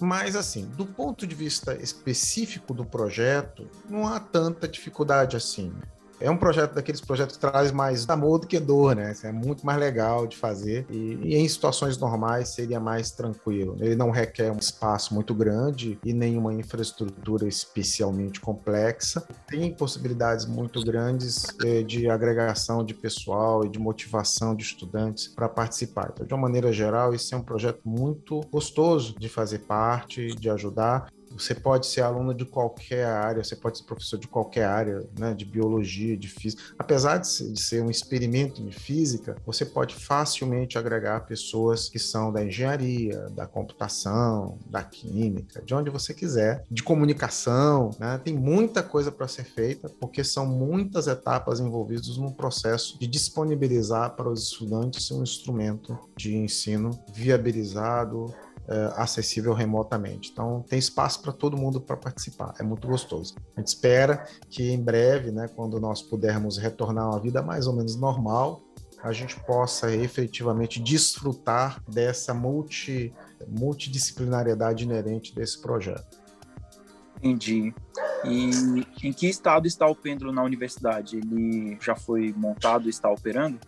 Mas, 0.00 0.34
assim, 0.34 0.66
do 0.76 0.84
ponto 0.84 1.26
de 1.26 1.34
vista 1.34 1.74
específico 1.76 2.74
do 2.74 2.84
projeto, 2.84 3.68
não 3.88 4.06
há 4.06 4.18
tanta 4.18 4.66
dificuldade 4.66 5.36
assim. 5.36 5.72
É 6.20 6.30
um 6.30 6.36
projeto 6.36 6.74
daqueles 6.74 7.00
projetos 7.00 7.36
que 7.36 7.40
traz 7.40 7.72
mais 7.72 8.08
amor 8.08 8.38
do 8.38 8.46
que 8.46 8.58
dor, 8.58 8.96
né? 8.96 9.14
É 9.22 9.32
muito 9.32 9.64
mais 9.66 9.78
legal 9.78 10.26
de 10.26 10.36
fazer 10.36 10.86
e, 10.90 11.18
e 11.22 11.36
em 11.36 11.48
situações 11.48 11.98
normais 11.98 12.50
seria 12.50 12.80
mais 12.80 13.10
tranquilo. 13.10 13.76
Ele 13.80 13.94
não 13.94 14.10
requer 14.10 14.50
um 14.50 14.58
espaço 14.58 15.14
muito 15.14 15.34
grande 15.34 15.98
e 16.04 16.12
nenhuma 16.12 16.52
infraestrutura 16.54 17.48
especialmente 17.48 18.40
complexa. 18.40 19.26
Tem 19.46 19.72
possibilidades 19.74 20.46
muito 20.46 20.82
grandes 20.84 21.46
eh, 21.64 21.82
de 21.82 22.08
agregação 22.08 22.84
de 22.84 22.94
pessoal 22.94 23.64
e 23.64 23.68
de 23.68 23.78
motivação 23.78 24.54
de 24.54 24.62
estudantes 24.62 25.28
para 25.28 25.48
participar. 25.48 26.10
Então, 26.12 26.26
de 26.26 26.34
uma 26.34 26.42
maneira 26.42 26.72
geral, 26.72 27.14
esse 27.14 27.34
é 27.34 27.36
um 27.36 27.42
projeto 27.42 27.80
muito 27.84 28.40
gostoso 28.50 29.14
de 29.18 29.28
fazer 29.28 29.60
parte, 29.60 30.34
de 30.34 30.50
ajudar. 30.50 31.10
Você 31.36 31.54
pode 31.54 31.86
ser 31.86 32.02
aluno 32.02 32.34
de 32.34 32.44
qualquer 32.44 33.06
área, 33.06 33.42
você 33.42 33.56
pode 33.56 33.78
ser 33.78 33.84
professor 33.84 34.18
de 34.18 34.28
qualquer 34.28 34.64
área, 34.64 35.02
né, 35.18 35.34
de 35.34 35.44
biologia, 35.44 36.16
de 36.16 36.28
física. 36.28 36.62
Apesar 36.78 37.18
de 37.18 37.28
ser, 37.28 37.52
de 37.52 37.60
ser 37.60 37.82
um 37.82 37.90
experimento 37.90 38.62
de 38.62 38.72
física, 38.72 39.36
você 39.44 39.64
pode 39.64 39.94
facilmente 39.94 40.78
agregar 40.78 41.26
pessoas 41.26 41.88
que 41.88 41.98
são 41.98 42.32
da 42.32 42.44
engenharia, 42.44 43.28
da 43.30 43.46
computação, 43.46 44.58
da 44.66 44.82
química, 44.82 45.62
de 45.62 45.74
onde 45.74 45.90
você 45.90 46.14
quiser, 46.14 46.64
de 46.70 46.82
comunicação. 46.82 47.90
Né? 47.98 48.20
Tem 48.22 48.34
muita 48.34 48.82
coisa 48.82 49.10
para 49.10 49.28
ser 49.28 49.44
feita, 49.44 49.88
porque 50.00 50.22
são 50.22 50.46
muitas 50.46 51.06
etapas 51.06 51.60
envolvidas 51.60 52.16
no 52.16 52.32
processo 52.32 52.98
de 52.98 53.06
disponibilizar 53.06 54.14
para 54.14 54.28
os 54.28 54.44
estudantes 54.44 55.10
um 55.10 55.22
instrumento 55.22 55.98
de 56.16 56.36
ensino 56.36 56.90
viabilizado, 57.12 58.34
uh, 58.68 58.94
acessível 58.96 59.52
remotamente. 59.52 60.30
Então, 60.32 60.64
tem 60.68 60.78
espaço 60.78 61.22
para 61.22 61.32
todo 61.32 61.56
mundo 61.56 61.80
para 61.80 61.96
participar. 61.96 62.54
É 62.58 62.62
muito 62.62 62.86
gostoso. 62.86 63.34
A 63.56 63.60
gente 63.60 63.68
espera 63.68 64.26
que 64.48 64.70
em 64.70 64.82
breve, 64.82 65.30
né, 65.30 65.48
quando 65.48 65.80
nós 65.80 66.02
pudermos 66.02 66.58
retornar 66.58 67.04
a 67.04 67.10
uma 67.10 67.20
vida 67.20 67.42
mais 67.42 67.66
ou 67.66 67.74
menos 67.74 67.96
normal, 67.96 68.62
a 69.02 69.12
gente 69.12 69.38
possa 69.40 69.94
efetivamente 69.94 70.80
desfrutar 70.80 71.82
dessa 71.86 72.32
multi, 72.32 73.12
multidisciplinariedade 73.46 74.84
inerente 74.84 75.34
desse 75.34 75.60
projeto. 75.60 76.24
Entendi. 77.18 77.74
E 78.24 78.50
em 79.02 79.12
que 79.12 79.26
estado 79.26 79.66
está 79.66 79.86
o 79.86 79.94
pêndulo 79.94 80.32
na 80.32 80.42
universidade? 80.42 81.18
Ele 81.18 81.76
já 81.80 81.94
foi 81.94 82.32
montado 82.34 82.86
e 82.86 82.90
está 82.90 83.10
operando? 83.10 83.58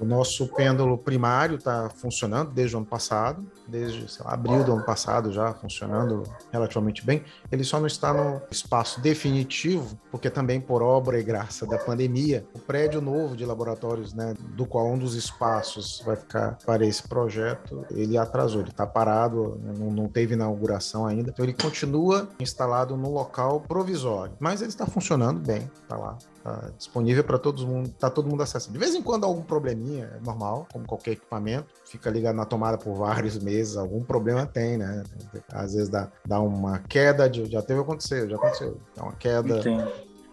O 0.00 0.04
nosso 0.04 0.48
pêndulo 0.48 0.98
primário 0.98 1.56
está 1.56 1.88
funcionando 1.90 2.50
desde 2.50 2.74
o 2.74 2.78
ano 2.78 2.86
passado, 2.86 3.44
desde 3.68 4.04
lá, 4.22 4.32
abril 4.32 4.64
do 4.64 4.72
ano 4.72 4.84
passado 4.84 5.32
já 5.32 5.52
funcionando 5.54 6.24
relativamente 6.50 7.04
bem. 7.04 7.22
Ele 7.50 7.62
só 7.62 7.78
não 7.78 7.86
está 7.86 8.12
no 8.12 8.42
espaço 8.50 9.00
definitivo, 9.00 9.98
porque 10.10 10.28
também 10.28 10.60
por 10.60 10.82
obra 10.82 11.18
e 11.20 11.22
graça 11.22 11.66
da 11.66 11.78
pandemia, 11.78 12.44
o 12.54 12.58
prédio 12.58 13.00
novo 13.00 13.36
de 13.36 13.44
laboratórios, 13.44 14.12
né, 14.12 14.34
do 14.38 14.66
qual 14.66 14.90
um 14.90 14.98
dos 14.98 15.14
espaços 15.14 16.02
vai 16.04 16.16
ficar 16.16 16.58
para 16.64 16.84
esse 16.84 17.06
projeto, 17.06 17.84
ele 17.90 18.18
atrasou, 18.18 18.60
ele 18.60 18.70
está 18.70 18.86
parado, 18.86 19.60
não, 19.62 19.90
não 19.90 20.08
teve 20.08 20.34
inauguração 20.34 21.06
ainda. 21.06 21.30
Então 21.30 21.44
ele 21.44 21.54
continua 21.54 22.28
instalado 22.40 22.96
no 22.96 23.12
local 23.12 23.60
provisório, 23.60 24.34
mas 24.40 24.60
ele 24.60 24.70
está 24.70 24.86
funcionando 24.86 25.40
bem, 25.40 25.70
está 25.82 25.96
lá 25.96 26.18
Tá 26.42 26.72
disponível 26.76 27.22
para 27.22 27.38
todo 27.38 27.64
mundo, 27.66 27.90
tá 27.90 28.10
todo 28.10 28.28
mundo 28.28 28.42
acessando. 28.42 28.72
De 28.72 28.78
vez 28.78 28.94
em 28.94 29.02
quando 29.02 29.24
algum 29.24 29.42
probleminha, 29.42 30.10
é 30.16 30.24
normal, 30.24 30.66
como 30.72 30.84
qualquer 30.84 31.12
equipamento, 31.12 31.68
fica 31.84 32.10
ligado 32.10 32.34
na 32.34 32.44
tomada 32.44 32.76
por 32.76 32.94
vários 32.94 33.38
meses, 33.38 33.76
algum 33.76 34.02
problema 34.02 34.44
tem, 34.44 34.76
né? 34.76 35.04
Às 35.52 35.74
vezes 35.74 35.88
dá, 35.88 36.10
dá 36.26 36.40
uma 36.40 36.80
queda 36.80 37.30
de, 37.30 37.44
já 37.44 37.62
teve 37.62 37.80
aconteceu, 37.80 38.28
já 38.28 38.36
aconteceu, 38.36 38.76
dá 38.96 39.04
uma 39.04 39.12
queda 39.12 39.60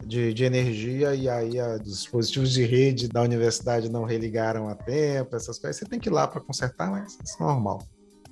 de, 0.03 0.33
de, 0.33 0.43
energia 0.43 1.13
e 1.13 1.29
aí 1.29 1.59
a, 1.59 1.75
os 1.75 1.83
dispositivos 1.83 2.51
de 2.51 2.65
rede 2.65 3.07
da 3.07 3.21
universidade 3.21 3.87
não 3.87 4.03
religaram 4.03 4.67
a 4.67 4.73
tempo, 4.73 5.35
essas 5.35 5.59
coisas, 5.59 5.77
você 5.77 5.85
tem 5.85 5.99
que 5.99 6.09
ir 6.09 6.11
lá 6.11 6.27
para 6.27 6.41
consertar, 6.41 6.89
mas 6.89 7.19
isso 7.23 7.35
é 7.39 7.45
normal. 7.45 7.83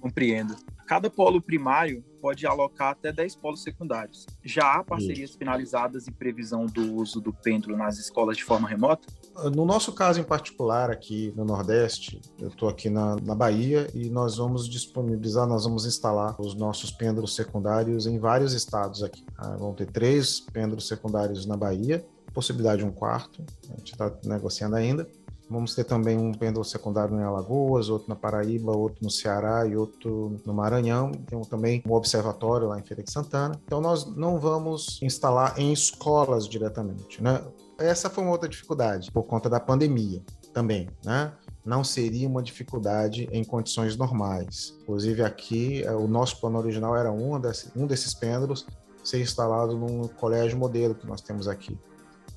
Compreendo. 0.07 0.55
Cada 0.87 1.09
polo 1.09 1.41
primário 1.41 2.01
pode 2.21 2.47
alocar 2.47 2.91
até 2.91 3.11
10 3.11 3.35
polos 3.35 3.61
secundários. 3.61 4.25
Já 4.41 4.75
há 4.75 4.83
parcerias 4.83 5.31
Isso. 5.31 5.37
finalizadas 5.37 6.07
em 6.07 6.13
previsão 6.13 6.65
do 6.65 6.95
uso 6.95 7.19
do 7.19 7.33
pêndulo 7.33 7.75
nas 7.75 7.97
escolas 7.97 8.37
de 8.37 8.43
forma 8.45 8.69
remota? 8.69 9.05
No 9.53 9.65
nosso 9.65 9.91
caso 9.91 10.21
em 10.21 10.23
particular, 10.23 10.89
aqui 10.89 11.33
no 11.35 11.43
Nordeste, 11.43 12.21
eu 12.39 12.47
estou 12.47 12.69
aqui 12.69 12.89
na, 12.89 13.17
na 13.17 13.35
Bahia 13.35 13.89
e 13.93 14.09
nós 14.09 14.37
vamos 14.37 14.69
disponibilizar, 14.69 15.45
nós 15.45 15.65
vamos 15.65 15.85
instalar 15.85 16.39
os 16.39 16.55
nossos 16.55 16.89
pêndulos 16.89 17.35
secundários 17.35 18.07
em 18.07 18.17
vários 18.17 18.53
estados 18.53 19.03
aqui. 19.03 19.25
Ah, 19.37 19.57
vão 19.57 19.73
ter 19.73 19.87
três 19.87 20.39
pêndulos 20.39 20.87
secundários 20.87 21.45
na 21.45 21.57
Bahia, 21.57 22.05
possibilidade 22.33 22.79
de 22.81 22.85
um 22.87 22.91
quarto, 22.91 23.43
a 23.69 23.77
gente 23.77 23.91
está 23.91 24.09
negociando 24.23 24.77
ainda. 24.77 25.05
Vamos 25.49 25.73
ter 25.73 25.83
também 25.83 26.17
um 26.17 26.33
pêndulo 26.33 26.65
secundário 26.65 27.17
em 27.17 27.23
Alagoas, 27.23 27.89
outro 27.89 28.09
na 28.09 28.15
Paraíba, 28.15 28.75
outro 28.75 29.03
no 29.03 29.09
Ceará 29.09 29.65
e 29.65 29.75
outro 29.75 30.37
no 30.45 30.53
Maranhão. 30.53 31.11
Tem 31.11 31.39
também 31.43 31.81
um 31.87 31.93
observatório 31.93 32.67
lá 32.67 32.79
em 32.79 32.83
Feira 32.83 33.01
de 33.01 33.11
Santana. 33.11 33.59
Então 33.65 33.79
nós 33.79 34.05
não 34.15 34.37
vamos 34.39 34.99
instalar 35.01 35.57
em 35.57 35.71
escolas 35.71 36.47
diretamente, 36.47 37.23
né? 37.23 37.41
Essa 37.77 38.09
foi 38.09 38.23
uma 38.23 38.31
outra 38.31 38.49
dificuldade 38.49 39.11
por 39.11 39.23
conta 39.23 39.49
da 39.49 39.59
pandemia 39.59 40.21
também, 40.53 40.89
né? 41.05 41.31
Não 41.63 41.83
seria 41.83 42.27
uma 42.27 42.41
dificuldade 42.41 43.29
em 43.31 43.43
condições 43.43 43.95
normais. 43.95 44.75
Inclusive 44.81 45.21
aqui, 45.21 45.83
é, 45.83 45.91
o 45.91 46.07
nosso 46.07 46.39
plano 46.39 46.57
original 46.57 46.95
era 46.95 47.11
um, 47.11 47.35
um 47.75 47.87
desses 47.87 48.13
pêndulos 48.13 48.65
ser 49.03 49.21
instalado 49.21 49.77
num 49.77 50.07
colégio 50.07 50.57
modelo 50.57 50.95
que 50.95 51.05
nós 51.07 51.21
temos 51.21 51.47
aqui. 51.47 51.77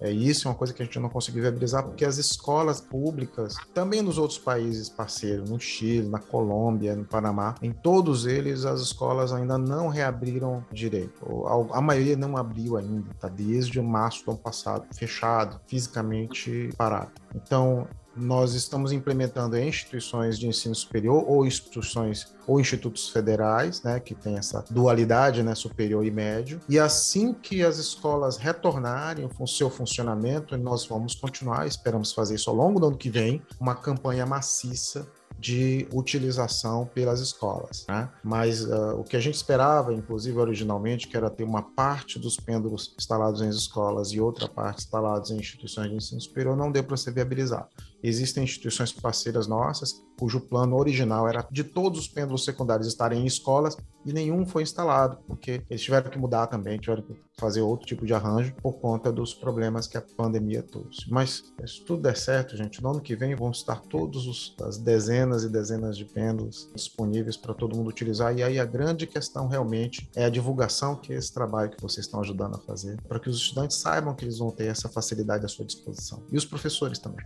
É, 0.00 0.10
isso 0.10 0.48
é 0.48 0.50
uma 0.50 0.56
coisa 0.56 0.72
que 0.72 0.82
a 0.82 0.84
gente 0.84 0.98
não 0.98 1.08
conseguiu 1.08 1.42
viabilizar 1.42 1.84
porque 1.84 2.04
as 2.04 2.16
escolas 2.16 2.80
públicas, 2.80 3.56
também 3.74 4.00
nos 4.00 4.18
outros 4.18 4.38
países 4.38 4.88
parceiros, 4.88 5.50
no 5.50 5.60
Chile, 5.60 6.08
na 6.08 6.18
Colômbia, 6.18 6.96
no 6.96 7.04
Panamá, 7.04 7.54
em 7.62 7.72
todos 7.72 8.26
eles 8.26 8.64
as 8.64 8.80
escolas 8.80 9.32
ainda 9.32 9.58
não 9.58 9.88
reabriram 9.88 10.64
direito. 10.72 11.46
A 11.72 11.80
maioria 11.80 12.16
não 12.16 12.36
abriu 12.36 12.76
ainda, 12.76 13.10
tá? 13.18 13.28
Desde 13.28 13.80
março 13.80 14.24
do 14.24 14.32
ano 14.32 14.40
passado, 14.40 14.86
fechado, 14.94 15.60
fisicamente 15.66 16.70
parado. 16.76 17.10
Então, 17.34 17.86
nós 18.20 18.54
estamos 18.54 18.92
implementando 18.92 19.56
em 19.56 19.68
instituições 19.68 20.38
de 20.38 20.46
ensino 20.46 20.74
superior 20.74 21.24
ou 21.26 21.46
instituições 21.46 22.34
ou 22.46 22.60
institutos 22.60 23.08
federais, 23.08 23.82
né, 23.82 24.00
que 24.00 24.14
tem 24.14 24.36
essa 24.36 24.64
dualidade, 24.70 25.42
né, 25.42 25.54
superior 25.54 26.04
e 26.04 26.10
médio. 26.10 26.60
E 26.68 26.78
assim 26.78 27.32
que 27.32 27.64
as 27.64 27.78
escolas 27.78 28.36
retornarem 28.36 29.28
o 29.38 29.46
seu 29.46 29.70
funcionamento, 29.70 30.56
nós 30.58 30.86
vamos 30.86 31.14
continuar, 31.14 31.66
esperamos 31.66 32.12
fazer 32.12 32.34
isso 32.34 32.50
ao 32.50 32.56
longo 32.56 32.80
do 32.80 32.86
ano 32.86 32.96
que 32.96 33.08
vem, 33.08 33.42
uma 33.58 33.74
campanha 33.74 34.26
maciça 34.26 35.06
de 35.40 35.88
utilização 35.92 36.86
pelas 36.86 37.20
escolas. 37.20 37.86
Né? 37.88 38.08
Mas 38.22 38.62
uh, 38.64 38.96
o 38.98 39.04
que 39.04 39.16
a 39.16 39.20
gente 39.20 39.34
esperava, 39.34 39.94
inclusive 39.94 40.38
originalmente, 40.38 41.08
que 41.08 41.16
era 41.16 41.30
ter 41.30 41.44
uma 41.44 41.62
parte 41.62 42.18
dos 42.18 42.36
pêndulos 42.36 42.94
instalados 42.98 43.40
em 43.40 43.48
escolas 43.48 44.08
e 44.12 44.20
outra 44.20 44.46
parte 44.46 44.80
instalados 44.80 45.30
em 45.30 45.38
instituições 45.38 45.88
de 45.88 45.96
ensino 45.96 46.20
superior, 46.20 46.56
não 46.56 46.70
deu 46.70 46.84
para 46.84 46.96
ser 46.96 47.12
viabilizado. 47.12 47.68
Existem 48.02 48.44
instituições 48.44 48.92
parceiras 48.92 49.46
nossas, 49.46 50.02
cujo 50.18 50.40
plano 50.40 50.76
original 50.76 51.26
era 51.26 51.46
de 51.50 51.64
todos 51.64 52.00
os 52.00 52.08
pêndulos 52.08 52.44
secundários 52.44 52.86
estarem 52.86 53.22
em 53.22 53.26
escolas 53.26 53.76
e 54.04 54.12
nenhum 54.12 54.46
foi 54.46 54.62
instalado, 54.62 55.18
porque 55.26 55.62
eles 55.68 55.82
tiveram 55.82 56.10
que 56.10 56.18
mudar 56.18 56.46
também, 56.46 56.78
tiveram 56.78 57.02
que 57.02 57.14
fazer 57.38 57.62
outro 57.62 57.86
tipo 57.86 58.04
de 58.04 58.12
arranjo 58.12 58.54
por 58.62 58.74
conta 58.74 59.10
dos 59.10 59.34
problemas 59.34 59.86
que 59.86 59.96
a 59.96 60.02
pandemia 60.02 60.62
trouxe. 60.62 61.10
Mas 61.10 61.42
se 61.66 61.84
tudo 61.84 62.02
der 62.02 62.16
certo, 62.16 62.56
gente, 62.56 62.82
no 62.82 62.90
ano 62.90 63.00
que 63.00 63.16
vem 63.16 63.34
vão 63.34 63.50
estar 63.50 63.80
todas 63.80 64.22
as 64.62 64.78
dezenas 64.78 65.42
e 65.42 65.48
dezenas 65.48 65.96
de 65.96 66.04
pêndulos 66.04 66.70
disponíveis 66.74 67.36
para 67.36 67.54
todo 67.54 67.76
mundo 67.76 67.88
utilizar. 67.88 68.36
E 68.36 68.42
aí 68.42 68.58
a 68.58 68.64
grande 68.64 69.06
questão 69.06 69.48
realmente 69.48 70.10
é 70.14 70.24
a 70.24 70.30
divulgação, 70.30 70.96
que 70.96 71.12
é 71.12 71.16
esse 71.16 71.32
trabalho 71.32 71.70
que 71.70 71.80
vocês 71.80 72.06
estão 72.06 72.20
ajudando 72.20 72.56
a 72.56 72.60
fazer, 72.60 73.00
para 73.02 73.18
que 73.18 73.28
os 73.28 73.36
estudantes 73.36 73.78
saibam 73.78 74.14
que 74.14 74.24
eles 74.24 74.38
vão 74.38 74.50
ter 74.50 74.66
essa 74.66 74.88
facilidade 74.88 75.44
à 75.44 75.48
sua 75.48 75.64
disposição. 75.64 76.22
E 76.30 76.36
os 76.36 76.44
professores 76.44 76.98
também. 76.98 77.24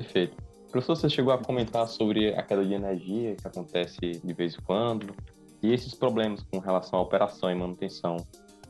Perfeito. 0.00 0.34
Professor, 0.70 0.96
você 0.96 1.10
chegou 1.10 1.30
a 1.30 1.36
comentar 1.36 1.86
sobre 1.86 2.34
a 2.34 2.42
queda 2.42 2.64
de 2.64 2.72
energia 2.72 3.36
que 3.36 3.46
acontece 3.46 3.98
de 4.00 4.32
vez 4.32 4.54
em 4.54 4.62
quando 4.62 5.14
e 5.62 5.74
esses 5.74 5.94
problemas 5.94 6.42
com 6.42 6.58
relação 6.58 6.98
à 6.98 7.02
operação 7.02 7.50
e 7.50 7.54
manutenção. 7.54 8.16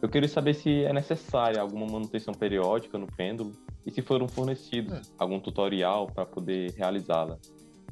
Eu 0.02 0.08
queria 0.08 0.28
saber 0.28 0.54
se 0.54 0.82
é 0.82 0.92
necessária 0.92 1.60
alguma 1.60 1.86
manutenção 1.86 2.34
periódica 2.34 2.98
no 2.98 3.06
pêndulo 3.06 3.52
e 3.86 3.92
se 3.92 4.02
foram 4.02 4.26
fornecidos 4.26 4.92
é. 4.92 5.02
algum 5.16 5.38
tutorial 5.38 6.08
para 6.08 6.26
poder 6.26 6.72
realizá-la. 6.72 7.38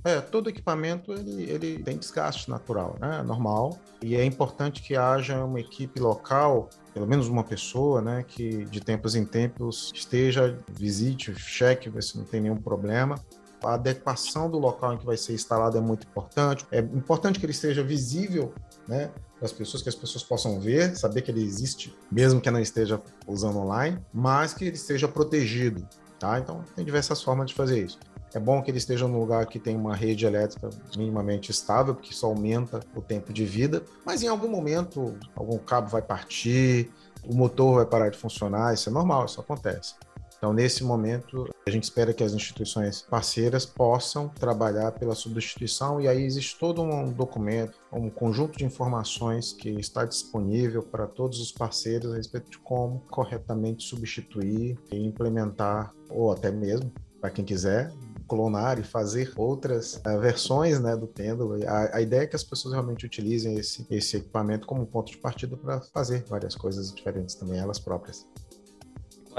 É, 0.05 0.21
todo 0.21 0.49
equipamento 0.49 1.13
ele, 1.13 1.43
ele 1.51 1.83
tem 1.83 1.99
desgaste 1.99 2.49
natural, 2.51 2.97
né? 3.01 3.23
Normal. 3.23 3.79
E 4.03 4.17
é 4.17 4.25
importante 4.25 4.83
que 4.83 4.97
haja 4.97 5.45
uma 5.45 5.61
equipe 5.61 6.01
local, 6.01 6.69
pelo 6.95 7.07
menos 7.07 7.29
uma 7.29 7.45
pessoa, 7.45 8.01
né? 8.01 8.25
Que 8.27 8.65
de 8.65 8.81
tempos 8.81 9.15
em 9.15 9.25
tempos 9.25 9.91
esteja, 9.95 10.59
visite, 10.69 11.35
cheque, 11.35 11.89
ver 11.89 12.03
se 12.03 12.17
não 12.17 12.25
tem 12.25 12.41
nenhum 12.41 12.57
problema. 12.57 13.17
A 13.63 13.75
adequação 13.75 14.49
do 14.49 14.59
local 14.59 14.95
em 14.95 14.99
que 14.99 15.07
vai 15.07 15.17
ser 15.17 15.33
instalado 15.33 15.77
é 15.77 15.81
muito 15.81 16.07
importante. 16.07 16.65
É 16.71 16.79
importante 16.79 17.41
que 17.41 17.45
ele 17.45 17.53
esteja 17.53 17.83
visível, 17.83 18.55
né? 18.87 19.11
Para 19.37 19.47
as 19.47 19.53
pessoas, 19.53 19.83
que 19.83 19.89
as 19.89 19.95
pessoas 19.95 20.25
possam 20.25 20.59
ver, 20.59 20.97
saber 20.97 21.23
que 21.23 21.31
ele 21.31 21.43
existe, 21.43 21.97
mesmo 22.11 22.41
que 22.41 22.51
não 22.51 22.61
esteja 22.61 23.01
usando 23.27 23.59
online, 23.59 24.01
mas 24.13 24.53
que 24.53 24.65
ele 24.65 24.77
esteja 24.77 25.07
protegido 25.07 25.87
Tá? 26.19 26.39
Então, 26.39 26.65
tem 26.75 26.85
diversas 26.85 27.23
formas 27.23 27.49
de 27.49 27.55
fazer 27.55 27.85
isso. 27.85 27.99
É 28.35 28.39
bom 28.39 28.63
que 28.63 28.71
ele 28.71 28.79
esteja 28.79 29.09
num 29.09 29.19
lugar 29.19 29.47
que 29.47 29.59
tem 29.59 29.77
uma 29.77 29.95
rede 29.95 30.27
elétrica 30.27 30.69
minimamente 30.97 31.51
estável, 31.51 31.95
porque 31.95 32.13
isso 32.13 32.27
aumenta 32.27 32.81
o 32.95 33.01
tempo 33.01 33.33
de 33.33 33.45
vida. 33.45 33.83
Mas 34.05 34.23
em 34.23 34.29
algum 34.29 34.49
momento, 34.49 35.17
algum 35.35 35.59
cabo 35.59 35.89
vai 35.89 36.03
partir, 36.03 36.91
o 37.25 37.35
motor 37.35 37.77
vai 37.77 37.87
parar 37.87 38.11
de 38.11 38.19
funcionar, 38.19 38.75
isso 38.75 38.89
é 38.89 38.93
normal, 38.93 39.25
isso 39.25 39.41
acontece. 39.41 39.95
Então, 40.39 40.53
nesse 40.53 40.85
momento, 40.85 41.53
a 41.67 41.71
gente 41.71 41.83
espera 41.83 42.15
que 42.15 42.23
as 42.23 42.33
instituições 42.33 43.03
parceiras 43.03 43.67
possam 43.67 44.29
trabalhar 44.29 44.93
pela 44.93 45.15
substituição, 45.17 46.01
e 46.01 46.07
aí 46.07 46.23
existe 46.23 46.57
todo 46.57 46.81
um 46.81 47.11
documento, 47.11 47.77
um 47.93 48.09
conjunto 48.09 48.57
de 48.57 48.65
informações 48.65 49.53
que 49.53 49.71
está 49.71 50.05
disponível 50.05 50.81
para 50.81 51.09
todos 51.09 51.41
os 51.41 51.51
parceiros 51.51 52.13
a 52.13 52.17
respeito 52.17 52.53
de 52.53 52.59
como 52.59 53.01
corretamente 53.11 53.83
substituir 53.83 54.79
e 54.93 55.05
implementar, 55.05 55.93
ou 56.09 56.31
até 56.31 56.53
mesmo, 56.53 56.93
para 57.21 57.31
quem 57.31 57.45
quiser, 57.45 57.93
clonar 58.29 58.79
e 58.79 58.83
fazer 58.83 59.33
outras 59.37 59.95
uh, 60.07 60.21
versões 60.21 60.79
né, 60.79 60.95
do 60.97 61.07
pêndulo. 61.07 61.55
A, 61.67 61.97
a, 61.97 62.01
ideia 62.03 62.23
é 62.23 62.27
que 62.27 62.37
as 62.37 62.45
pessoas 62.45 62.75
realmente 62.75 63.07
utilizem 63.07 63.59
esse, 63.59 63.87
esse 63.91 64.19
equipamento 64.19 64.67
como 64.67 64.87
ponto 64.87 65.11
de 65.11 65.19
partida 65.19 65.57
para 65.57 65.81
fazer 65.81 66.25
várias 66.29 66.55
coisas 66.55 66.95
diferentes 66.95 67.35
também, 67.35 67.59
elas 67.59 67.79
próprias 67.79 68.27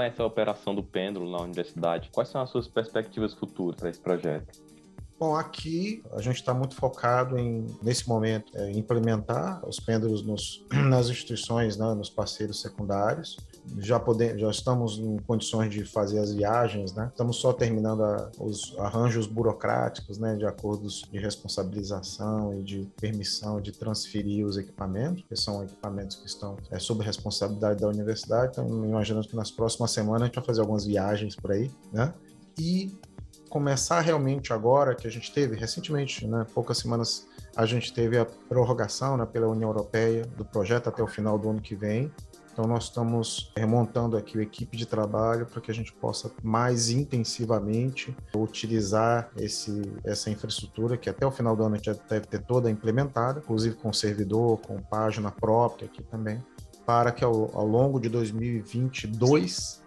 com 0.00 0.04
essa 0.04 0.24
operação 0.24 0.74
do 0.74 0.82
pêndulo 0.82 1.30
na 1.30 1.42
universidade, 1.42 2.08
quais 2.10 2.30
são 2.30 2.40
as 2.40 2.48
suas 2.48 2.66
perspectivas 2.66 3.34
futuras 3.34 3.78
para 3.78 3.90
esse 3.90 4.00
projeto? 4.00 4.62
Bom, 5.18 5.36
aqui 5.36 6.02
a 6.12 6.22
gente 6.22 6.36
está 6.36 6.54
muito 6.54 6.74
focado 6.74 7.38
em, 7.38 7.66
nesse 7.82 8.08
momento, 8.08 8.50
é, 8.56 8.70
implementar 8.70 9.62
os 9.68 9.78
pêndulos 9.78 10.24
nos, 10.24 10.64
nas 10.88 11.10
instituições, 11.10 11.76
né, 11.76 11.92
nos 11.92 12.08
parceiros 12.08 12.62
secundários 12.62 13.36
já 13.78 13.98
podemos, 13.98 14.40
já 14.40 14.50
estamos 14.50 14.98
em 14.98 15.18
condições 15.18 15.70
de 15.70 15.84
fazer 15.84 16.18
as 16.18 16.32
viagens, 16.32 16.92
né? 16.92 17.08
Estamos 17.10 17.36
só 17.36 17.52
terminando 17.52 18.02
a, 18.02 18.30
os 18.38 18.74
arranjos 18.78 19.26
burocráticos, 19.26 20.18
né, 20.18 20.36
de 20.36 20.44
acordos 20.44 21.02
de 21.10 21.18
responsabilização 21.18 22.54
e 22.54 22.62
de 22.62 22.88
permissão 23.00 23.60
de 23.60 23.72
transferir 23.72 24.46
os 24.46 24.56
equipamentos, 24.56 25.24
que 25.28 25.36
são 25.36 25.62
equipamentos 25.62 26.16
que 26.16 26.26
estão 26.26 26.56
é, 26.70 26.78
sob 26.78 27.04
responsabilidade 27.04 27.80
da 27.80 27.88
universidade. 27.88 28.52
Então, 28.52 28.66
imaginando 28.84 29.28
que 29.28 29.36
nas 29.36 29.50
próximas 29.50 29.90
semanas 29.90 30.22
a 30.22 30.24
gente 30.26 30.34
vai 30.34 30.44
fazer 30.44 30.60
algumas 30.60 30.84
viagens 30.84 31.36
por 31.36 31.52
aí, 31.52 31.70
né? 31.92 32.12
E 32.58 32.92
começar 33.48 34.00
realmente 34.00 34.52
agora 34.52 34.94
que 34.94 35.06
a 35.06 35.10
gente 35.10 35.32
teve 35.32 35.56
recentemente, 35.56 36.26
né, 36.26 36.46
poucas 36.54 36.78
semanas 36.78 37.26
a 37.56 37.66
gente 37.66 37.92
teve 37.92 38.16
a 38.16 38.24
prorrogação 38.24 39.16
né, 39.16 39.26
pela 39.26 39.48
União 39.48 39.68
Europeia 39.68 40.24
do 40.24 40.44
projeto 40.44 40.88
até 40.88 41.02
o 41.02 41.06
final 41.06 41.38
do 41.38 41.50
ano 41.50 41.60
que 41.60 41.74
vem. 41.74 42.12
Então, 42.52 42.66
nós 42.66 42.84
estamos 42.84 43.52
remontando 43.56 44.16
aqui 44.16 44.38
a 44.38 44.42
equipe 44.42 44.76
de 44.76 44.86
trabalho 44.86 45.46
para 45.46 45.60
que 45.60 45.70
a 45.70 45.74
gente 45.74 45.92
possa 45.92 46.30
mais 46.42 46.90
intensivamente 46.90 48.14
utilizar 48.34 49.30
esse, 49.36 49.82
essa 50.04 50.30
infraestrutura, 50.30 50.96
que 50.96 51.08
até 51.08 51.26
o 51.26 51.30
final 51.30 51.54
do 51.54 51.62
ano 51.62 51.76
a 51.76 51.78
gente 51.78 52.00
deve 52.08 52.26
ter 52.26 52.42
toda 52.42 52.70
implementada, 52.70 53.40
inclusive 53.40 53.76
com 53.76 53.92
servidor, 53.92 54.58
com 54.58 54.78
página 54.78 55.30
própria 55.30 55.86
aqui 55.86 56.02
também, 56.02 56.42
para 56.84 57.12
que 57.12 57.24
ao, 57.24 57.56
ao 57.56 57.66
longo 57.66 58.00
de 58.00 58.08
2022 58.08 59.80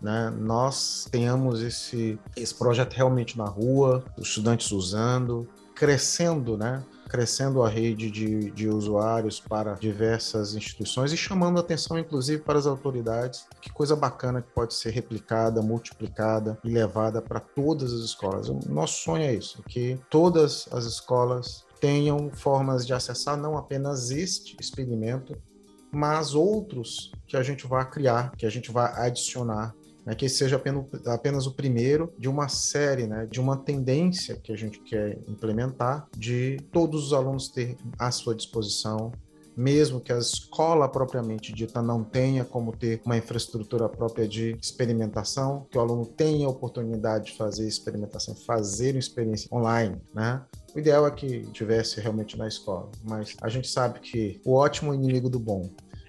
né, 0.00 0.30
nós 0.30 1.06
tenhamos 1.10 1.62
esse, 1.62 2.18
esse 2.36 2.54
projeto 2.54 2.94
realmente 2.94 3.36
na 3.36 3.46
rua, 3.46 4.04
os 4.16 4.28
estudantes 4.28 4.70
usando, 4.70 5.48
crescendo, 5.74 6.56
né? 6.56 6.82
Crescendo 7.08 7.62
a 7.62 7.68
rede 7.68 8.10
de, 8.10 8.50
de 8.50 8.68
usuários 8.68 9.40
para 9.40 9.74
diversas 9.74 10.54
instituições 10.54 11.12
e 11.12 11.16
chamando 11.16 11.58
atenção, 11.58 11.98
inclusive, 11.98 12.42
para 12.42 12.58
as 12.58 12.66
autoridades. 12.66 13.46
Que 13.60 13.72
coisa 13.72 13.96
bacana 13.96 14.42
que 14.42 14.50
pode 14.52 14.74
ser 14.74 14.90
replicada, 14.90 15.62
multiplicada 15.62 16.58
e 16.62 16.70
levada 16.70 17.20
para 17.20 17.40
todas 17.40 17.92
as 17.92 18.00
escolas. 18.00 18.48
O 18.48 18.60
nosso 18.68 19.02
sonho 19.02 19.24
é 19.24 19.34
isso, 19.34 19.62
que 19.64 19.98
todas 20.10 20.68
as 20.70 20.84
escolas 20.84 21.66
tenham 21.80 22.30
formas 22.30 22.86
de 22.86 22.92
acessar 22.92 23.36
não 23.36 23.56
apenas 23.56 24.10
este 24.10 24.56
experimento, 24.60 25.36
mas 25.90 26.34
outros 26.34 27.12
que 27.26 27.36
a 27.36 27.42
gente 27.42 27.66
vai 27.66 27.88
criar, 27.88 28.32
que 28.36 28.44
a 28.44 28.50
gente 28.50 28.70
vai 28.70 28.92
adicionar 29.06 29.74
né, 30.08 30.14
que 30.14 30.26
seja 30.26 30.56
apenas, 30.56 30.86
apenas 31.06 31.46
o 31.46 31.52
primeiro 31.52 32.10
de 32.18 32.30
uma 32.30 32.48
série, 32.48 33.06
né, 33.06 33.28
de 33.30 33.38
uma 33.38 33.58
tendência 33.58 34.36
que 34.36 34.50
a 34.50 34.56
gente 34.56 34.80
quer 34.80 35.18
implementar, 35.28 36.08
de 36.16 36.56
todos 36.72 37.08
os 37.08 37.12
alunos 37.12 37.48
ter 37.48 37.76
à 37.98 38.10
sua 38.10 38.34
disposição 38.34 39.12
mesmo 39.54 40.00
que 40.00 40.12
a 40.12 40.18
escola 40.18 40.88
propriamente 40.88 41.52
dita 41.52 41.82
não 41.82 42.04
tenha 42.04 42.44
como 42.44 42.70
ter 42.70 43.00
uma 43.04 43.16
infraestrutura 43.16 43.88
própria 43.88 44.28
de 44.28 44.56
experimentação, 44.62 45.66
que 45.68 45.76
o 45.76 45.80
aluno 45.80 46.06
tenha 46.06 46.46
a 46.46 46.50
oportunidade 46.50 47.32
de 47.32 47.36
fazer 47.36 47.66
experimentação, 47.66 48.36
fazer 48.36 48.94
uma 48.94 49.00
experiência 49.00 49.48
online, 49.52 50.00
né? 50.14 50.40
O 50.72 50.78
ideal 50.78 51.04
é 51.08 51.10
que 51.10 51.40
tivesse 51.50 52.00
realmente 52.00 52.38
na 52.38 52.46
escola, 52.46 52.88
mas 53.02 53.34
a 53.42 53.48
gente 53.48 53.68
sabe 53.68 53.98
que 53.98 54.40
o 54.44 54.54
ótimo 54.54 54.92
é 54.92 54.94
inimigo 54.94 55.28
do 55.28 55.40
bom. 55.40 55.68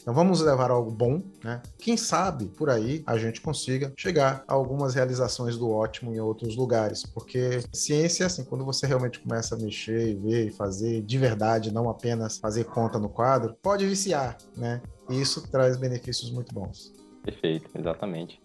Então 0.09 0.23
vamos 0.23 0.41
levar 0.41 0.71
algo 0.71 0.89
bom, 0.89 1.21
né? 1.43 1.61
Quem 1.77 1.95
sabe 1.95 2.45
por 2.45 2.67
aí 2.67 3.03
a 3.05 3.15
gente 3.15 3.39
consiga 3.39 3.93
chegar 3.95 4.43
a 4.47 4.55
algumas 4.55 4.95
realizações 4.95 5.55
do 5.55 5.69
ótimo 5.69 6.11
em 6.11 6.19
outros 6.19 6.55
lugares, 6.55 7.03
porque 7.03 7.59
ciência, 7.71 8.25
assim, 8.25 8.43
quando 8.43 8.65
você 8.65 8.87
realmente 8.87 9.19
começa 9.19 9.53
a 9.53 9.59
mexer 9.59 10.09
e 10.09 10.15
ver 10.15 10.47
e 10.47 10.49
fazer 10.49 11.03
de 11.03 11.17
verdade, 11.19 11.71
não 11.71 11.87
apenas 11.91 12.39
fazer 12.39 12.63
conta 12.63 12.97
no 12.97 13.07
quadro, 13.07 13.55
pode 13.61 13.85
viciar, 13.85 14.35
né? 14.57 14.81
E 15.11 15.21
isso 15.21 15.47
traz 15.51 15.77
benefícios 15.77 16.31
muito 16.31 16.55
bons. 16.55 16.91
Perfeito, 17.23 17.69
exatamente. 17.77 18.41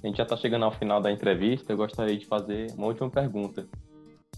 A 0.00 0.06
gente 0.06 0.18
já 0.18 0.22
está 0.22 0.36
chegando 0.36 0.66
ao 0.66 0.78
final 0.78 1.02
da 1.02 1.10
entrevista, 1.10 1.72
eu 1.72 1.76
gostaria 1.76 2.16
de 2.16 2.26
fazer 2.26 2.72
uma 2.76 2.86
última 2.86 3.10
pergunta. 3.10 3.66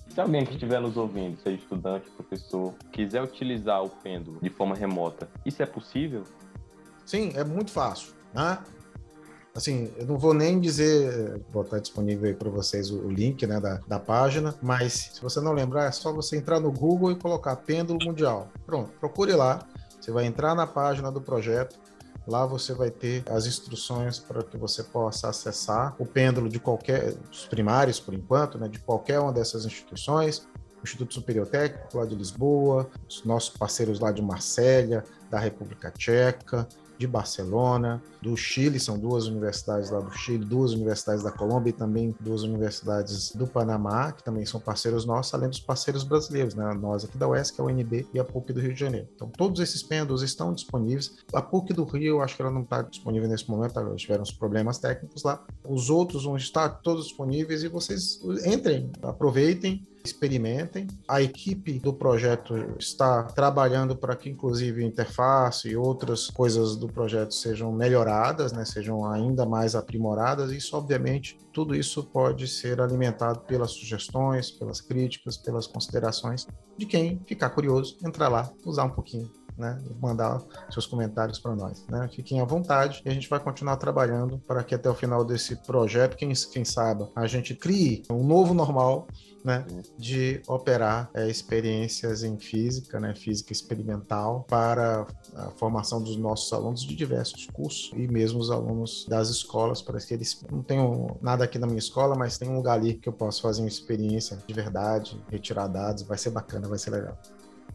Se 0.08 0.18
alguém 0.18 0.46
que 0.46 0.54
estiver 0.54 0.80
nos 0.80 0.96
ouvindo, 0.96 1.38
seja 1.42 1.58
estudante, 1.58 2.08
professor, 2.12 2.72
quiser 2.90 3.22
utilizar 3.22 3.84
o 3.84 3.90
pêndulo 3.90 4.40
de 4.40 4.48
forma 4.48 4.74
remota, 4.74 5.28
isso 5.44 5.62
é 5.62 5.66
possível? 5.66 6.24
Sim, 7.10 7.32
é 7.34 7.42
muito 7.42 7.72
fácil, 7.72 8.12
né? 8.32 8.56
Assim, 9.52 9.92
eu 9.96 10.06
não 10.06 10.16
vou 10.16 10.32
nem 10.32 10.60
dizer, 10.60 11.42
vou 11.50 11.62
estar 11.62 11.80
disponível 11.80 12.28
aí 12.28 12.36
para 12.36 12.48
vocês 12.48 12.88
o, 12.92 13.10
link 13.10 13.44
né, 13.48 13.58
da, 13.58 13.80
da 13.84 13.98
página, 13.98 14.54
mas 14.62 15.10
se 15.12 15.20
você 15.20 15.40
não 15.40 15.52
lembrar, 15.52 15.86
é 15.86 15.90
só 15.90 16.12
você 16.12 16.36
entrar 16.36 16.60
no 16.60 16.70
Google 16.70 17.10
e 17.10 17.16
colocar 17.16 17.56
Pêndulo 17.56 17.98
Mundial. 18.04 18.48
Pronto, 18.64 18.92
procure 19.00 19.32
lá. 19.32 19.66
Você 20.00 20.12
vai 20.12 20.24
entrar 20.24 20.54
na 20.54 20.68
página 20.68 21.10
do 21.10 21.20
projeto, 21.20 21.76
Lá 22.28 22.46
você 22.46 22.74
vai 22.74 22.90
ter 22.90 23.24
as 23.28 23.46
instruções 23.46 24.20
para 24.20 24.44
que 24.44 24.56
você 24.56 24.84
possa 24.84 25.30
acessar 25.30 25.96
o 25.98 26.06
pêndulo 26.06 26.48
de 26.48 26.60
qualquer, 26.60 27.14
dos 27.14 27.46
primários 27.46 27.98
por 27.98 28.14
enquanto, 28.14 28.58
né, 28.58 28.68
de 28.68 28.78
qualquer 28.78 29.18
uma 29.18 29.32
dessas 29.32 29.64
instituições, 29.64 30.46
Instituto 30.82 31.14
Superior 31.14 31.46
Técnico 31.46 31.98
lá 31.98 32.06
de 32.06 32.14
Lisboa, 32.14 32.88
os 33.08 33.24
nossos 33.24 33.50
parceiros 33.50 34.00
lá 34.00 34.12
de 34.12 34.22
Marsella, 34.22 35.04
da 35.30 35.38
República 35.38 35.90
Tcheca, 35.90 36.66
de 37.00 37.06
Barcelona, 37.06 38.02
do 38.20 38.36
Chile, 38.36 38.78
são 38.78 38.98
duas 38.98 39.26
universidades 39.26 39.88
lá 39.88 40.00
do 40.00 40.12
Chile, 40.12 40.44
duas 40.44 40.72
universidades 40.72 41.24
da 41.24 41.32
Colômbia 41.32 41.70
e 41.70 41.72
também 41.72 42.14
duas 42.20 42.42
universidades 42.42 43.34
do 43.34 43.46
Panamá, 43.46 44.12
que 44.12 44.22
também 44.22 44.44
são 44.44 44.60
parceiros 44.60 45.06
nossos, 45.06 45.32
além 45.32 45.48
dos 45.48 45.60
parceiros 45.60 46.04
brasileiros, 46.04 46.54
né? 46.54 46.74
Nós 46.74 47.02
aqui 47.02 47.16
da 47.16 47.26
UES, 47.26 47.50
que 47.50 47.58
é 47.58 47.64
o 47.64 47.68
UNB, 47.68 48.06
e 48.12 48.20
a 48.20 48.24
PUC 48.24 48.52
do 48.52 48.60
Rio 48.60 48.74
de 48.74 48.80
Janeiro. 48.80 49.08
Então, 49.16 49.28
todos 49.30 49.60
esses 49.60 49.82
pêndulos 49.82 50.22
estão 50.22 50.52
disponíveis. 50.52 51.16
A 51.32 51.40
PUC 51.40 51.72
do 51.72 51.84
Rio, 51.84 52.20
acho 52.20 52.36
que 52.36 52.42
ela 52.42 52.50
não 52.50 52.62
está 52.62 52.82
disponível 52.82 53.30
nesse 53.30 53.48
momento, 53.48 53.80
tiveram 53.96 54.22
uns 54.22 54.32
problemas 54.32 54.76
técnicos 54.76 55.22
lá. 55.22 55.42
Os 55.66 55.88
outros 55.88 56.24
vão 56.24 56.36
estar 56.36 56.68
todos 56.68 57.06
disponíveis 57.06 57.62
e 57.62 57.68
vocês 57.68 58.20
entrem, 58.44 58.92
aproveitem 59.02 59.82
experimentem. 60.04 60.86
A 61.08 61.20
equipe 61.22 61.78
do 61.78 61.92
projeto 61.92 62.54
está 62.78 63.24
trabalhando 63.24 63.96
para 63.96 64.16
que, 64.16 64.30
inclusive, 64.30 64.84
interface 64.84 65.68
e 65.68 65.76
outras 65.76 66.28
coisas 66.28 66.76
do 66.76 66.88
projeto 66.88 67.34
sejam 67.34 67.72
melhoradas, 67.72 68.52
né, 68.52 68.64
sejam 68.64 69.04
ainda 69.10 69.44
mais 69.44 69.74
aprimoradas. 69.74 70.52
Isso, 70.52 70.76
obviamente, 70.76 71.38
tudo 71.52 71.74
isso 71.74 72.04
pode 72.04 72.46
ser 72.48 72.80
alimentado 72.80 73.40
pelas 73.40 73.72
sugestões, 73.72 74.50
pelas 74.50 74.80
críticas, 74.80 75.36
pelas 75.36 75.66
considerações 75.66 76.46
de 76.76 76.86
quem 76.86 77.20
ficar 77.26 77.50
curioso, 77.50 77.98
entrar 78.04 78.28
lá, 78.28 78.50
usar 78.64 78.84
um 78.84 78.90
pouquinho 78.90 79.30
né, 79.60 79.80
mandar 80.00 80.42
seus 80.70 80.86
comentários 80.86 81.38
para 81.38 81.54
nós. 81.54 81.86
Né? 81.88 82.08
Fiquem 82.12 82.40
à 82.40 82.44
vontade 82.44 83.02
e 83.04 83.08
a 83.08 83.12
gente 83.12 83.28
vai 83.28 83.38
continuar 83.38 83.76
trabalhando 83.76 84.38
para 84.40 84.64
que 84.64 84.74
até 84.74 84.88
o 84.88 84.94
final 84.94 85.24
desse 85.24 85.54
projeto, 85.56 86.16
quem, 86.16 86.32
quem 86.52 86.64
sabe, 86.64 87.06
a 87.14 87.26
gente 87.26 87.54
crie 87.54 88.02
um 88.10 88.24
novo 88.24 88.54
normal 88.54 89.06
né, 89.44 89.64
de 89.98 90.42
operar 90.46 91.10
é, 91.14 91.28
experiências 91.28 92.22
em 92.22 92.38
física, 92.38 93.00
né, 93.00 93.14
física 93.14 93.52
experimental, 93.52 94.44
para 94.48 95.06
a 95.34 95.50
formação 95.52 96.02
dos 96.02 96.16
nossos 96.16 96.52
alunos 96.52 96.82
de 96.82 96.94
diversos 96.94 97.46
cursos 97.46 97.90
e 97.94 98.06
mesmo 98.06 98.38
os 98.38 98.50
alunos 98.50 99.06
das 99.08 99.28
escolas, 99.28 99.80
para 99.80 99.98
que 99.98 100.12
eles 100.12 100.42
não 100.50 100.62
tenham 100.62 101.18
nada 101.22 101.44
aqui 101.44 101.58
na 101.58 101.66
minha 101.66 101.78
escola, 101.78 102.14
mas 102.16 102.38
tem 102.38 102.48
um 102.48 102.56
lugar 102.56 102.74
ali 102.74 102.94
que 102.94 103.08
eu 103.08 103.12
posso 103.12 103.42
fazer 103.42 103.62
uma 103.62 103.68
experiência 103.68 104.38
de 104.46 104.54
verdade, 104.54 105.20
retirar 105.30 105.68
dados, 105.68 106.02
vai 106.02 106.18
ser 106.18 106.30
bacana, 106.30 106.68
vai 106.68 106.78
ser 106.78 106.90
legal. 106.90 107.18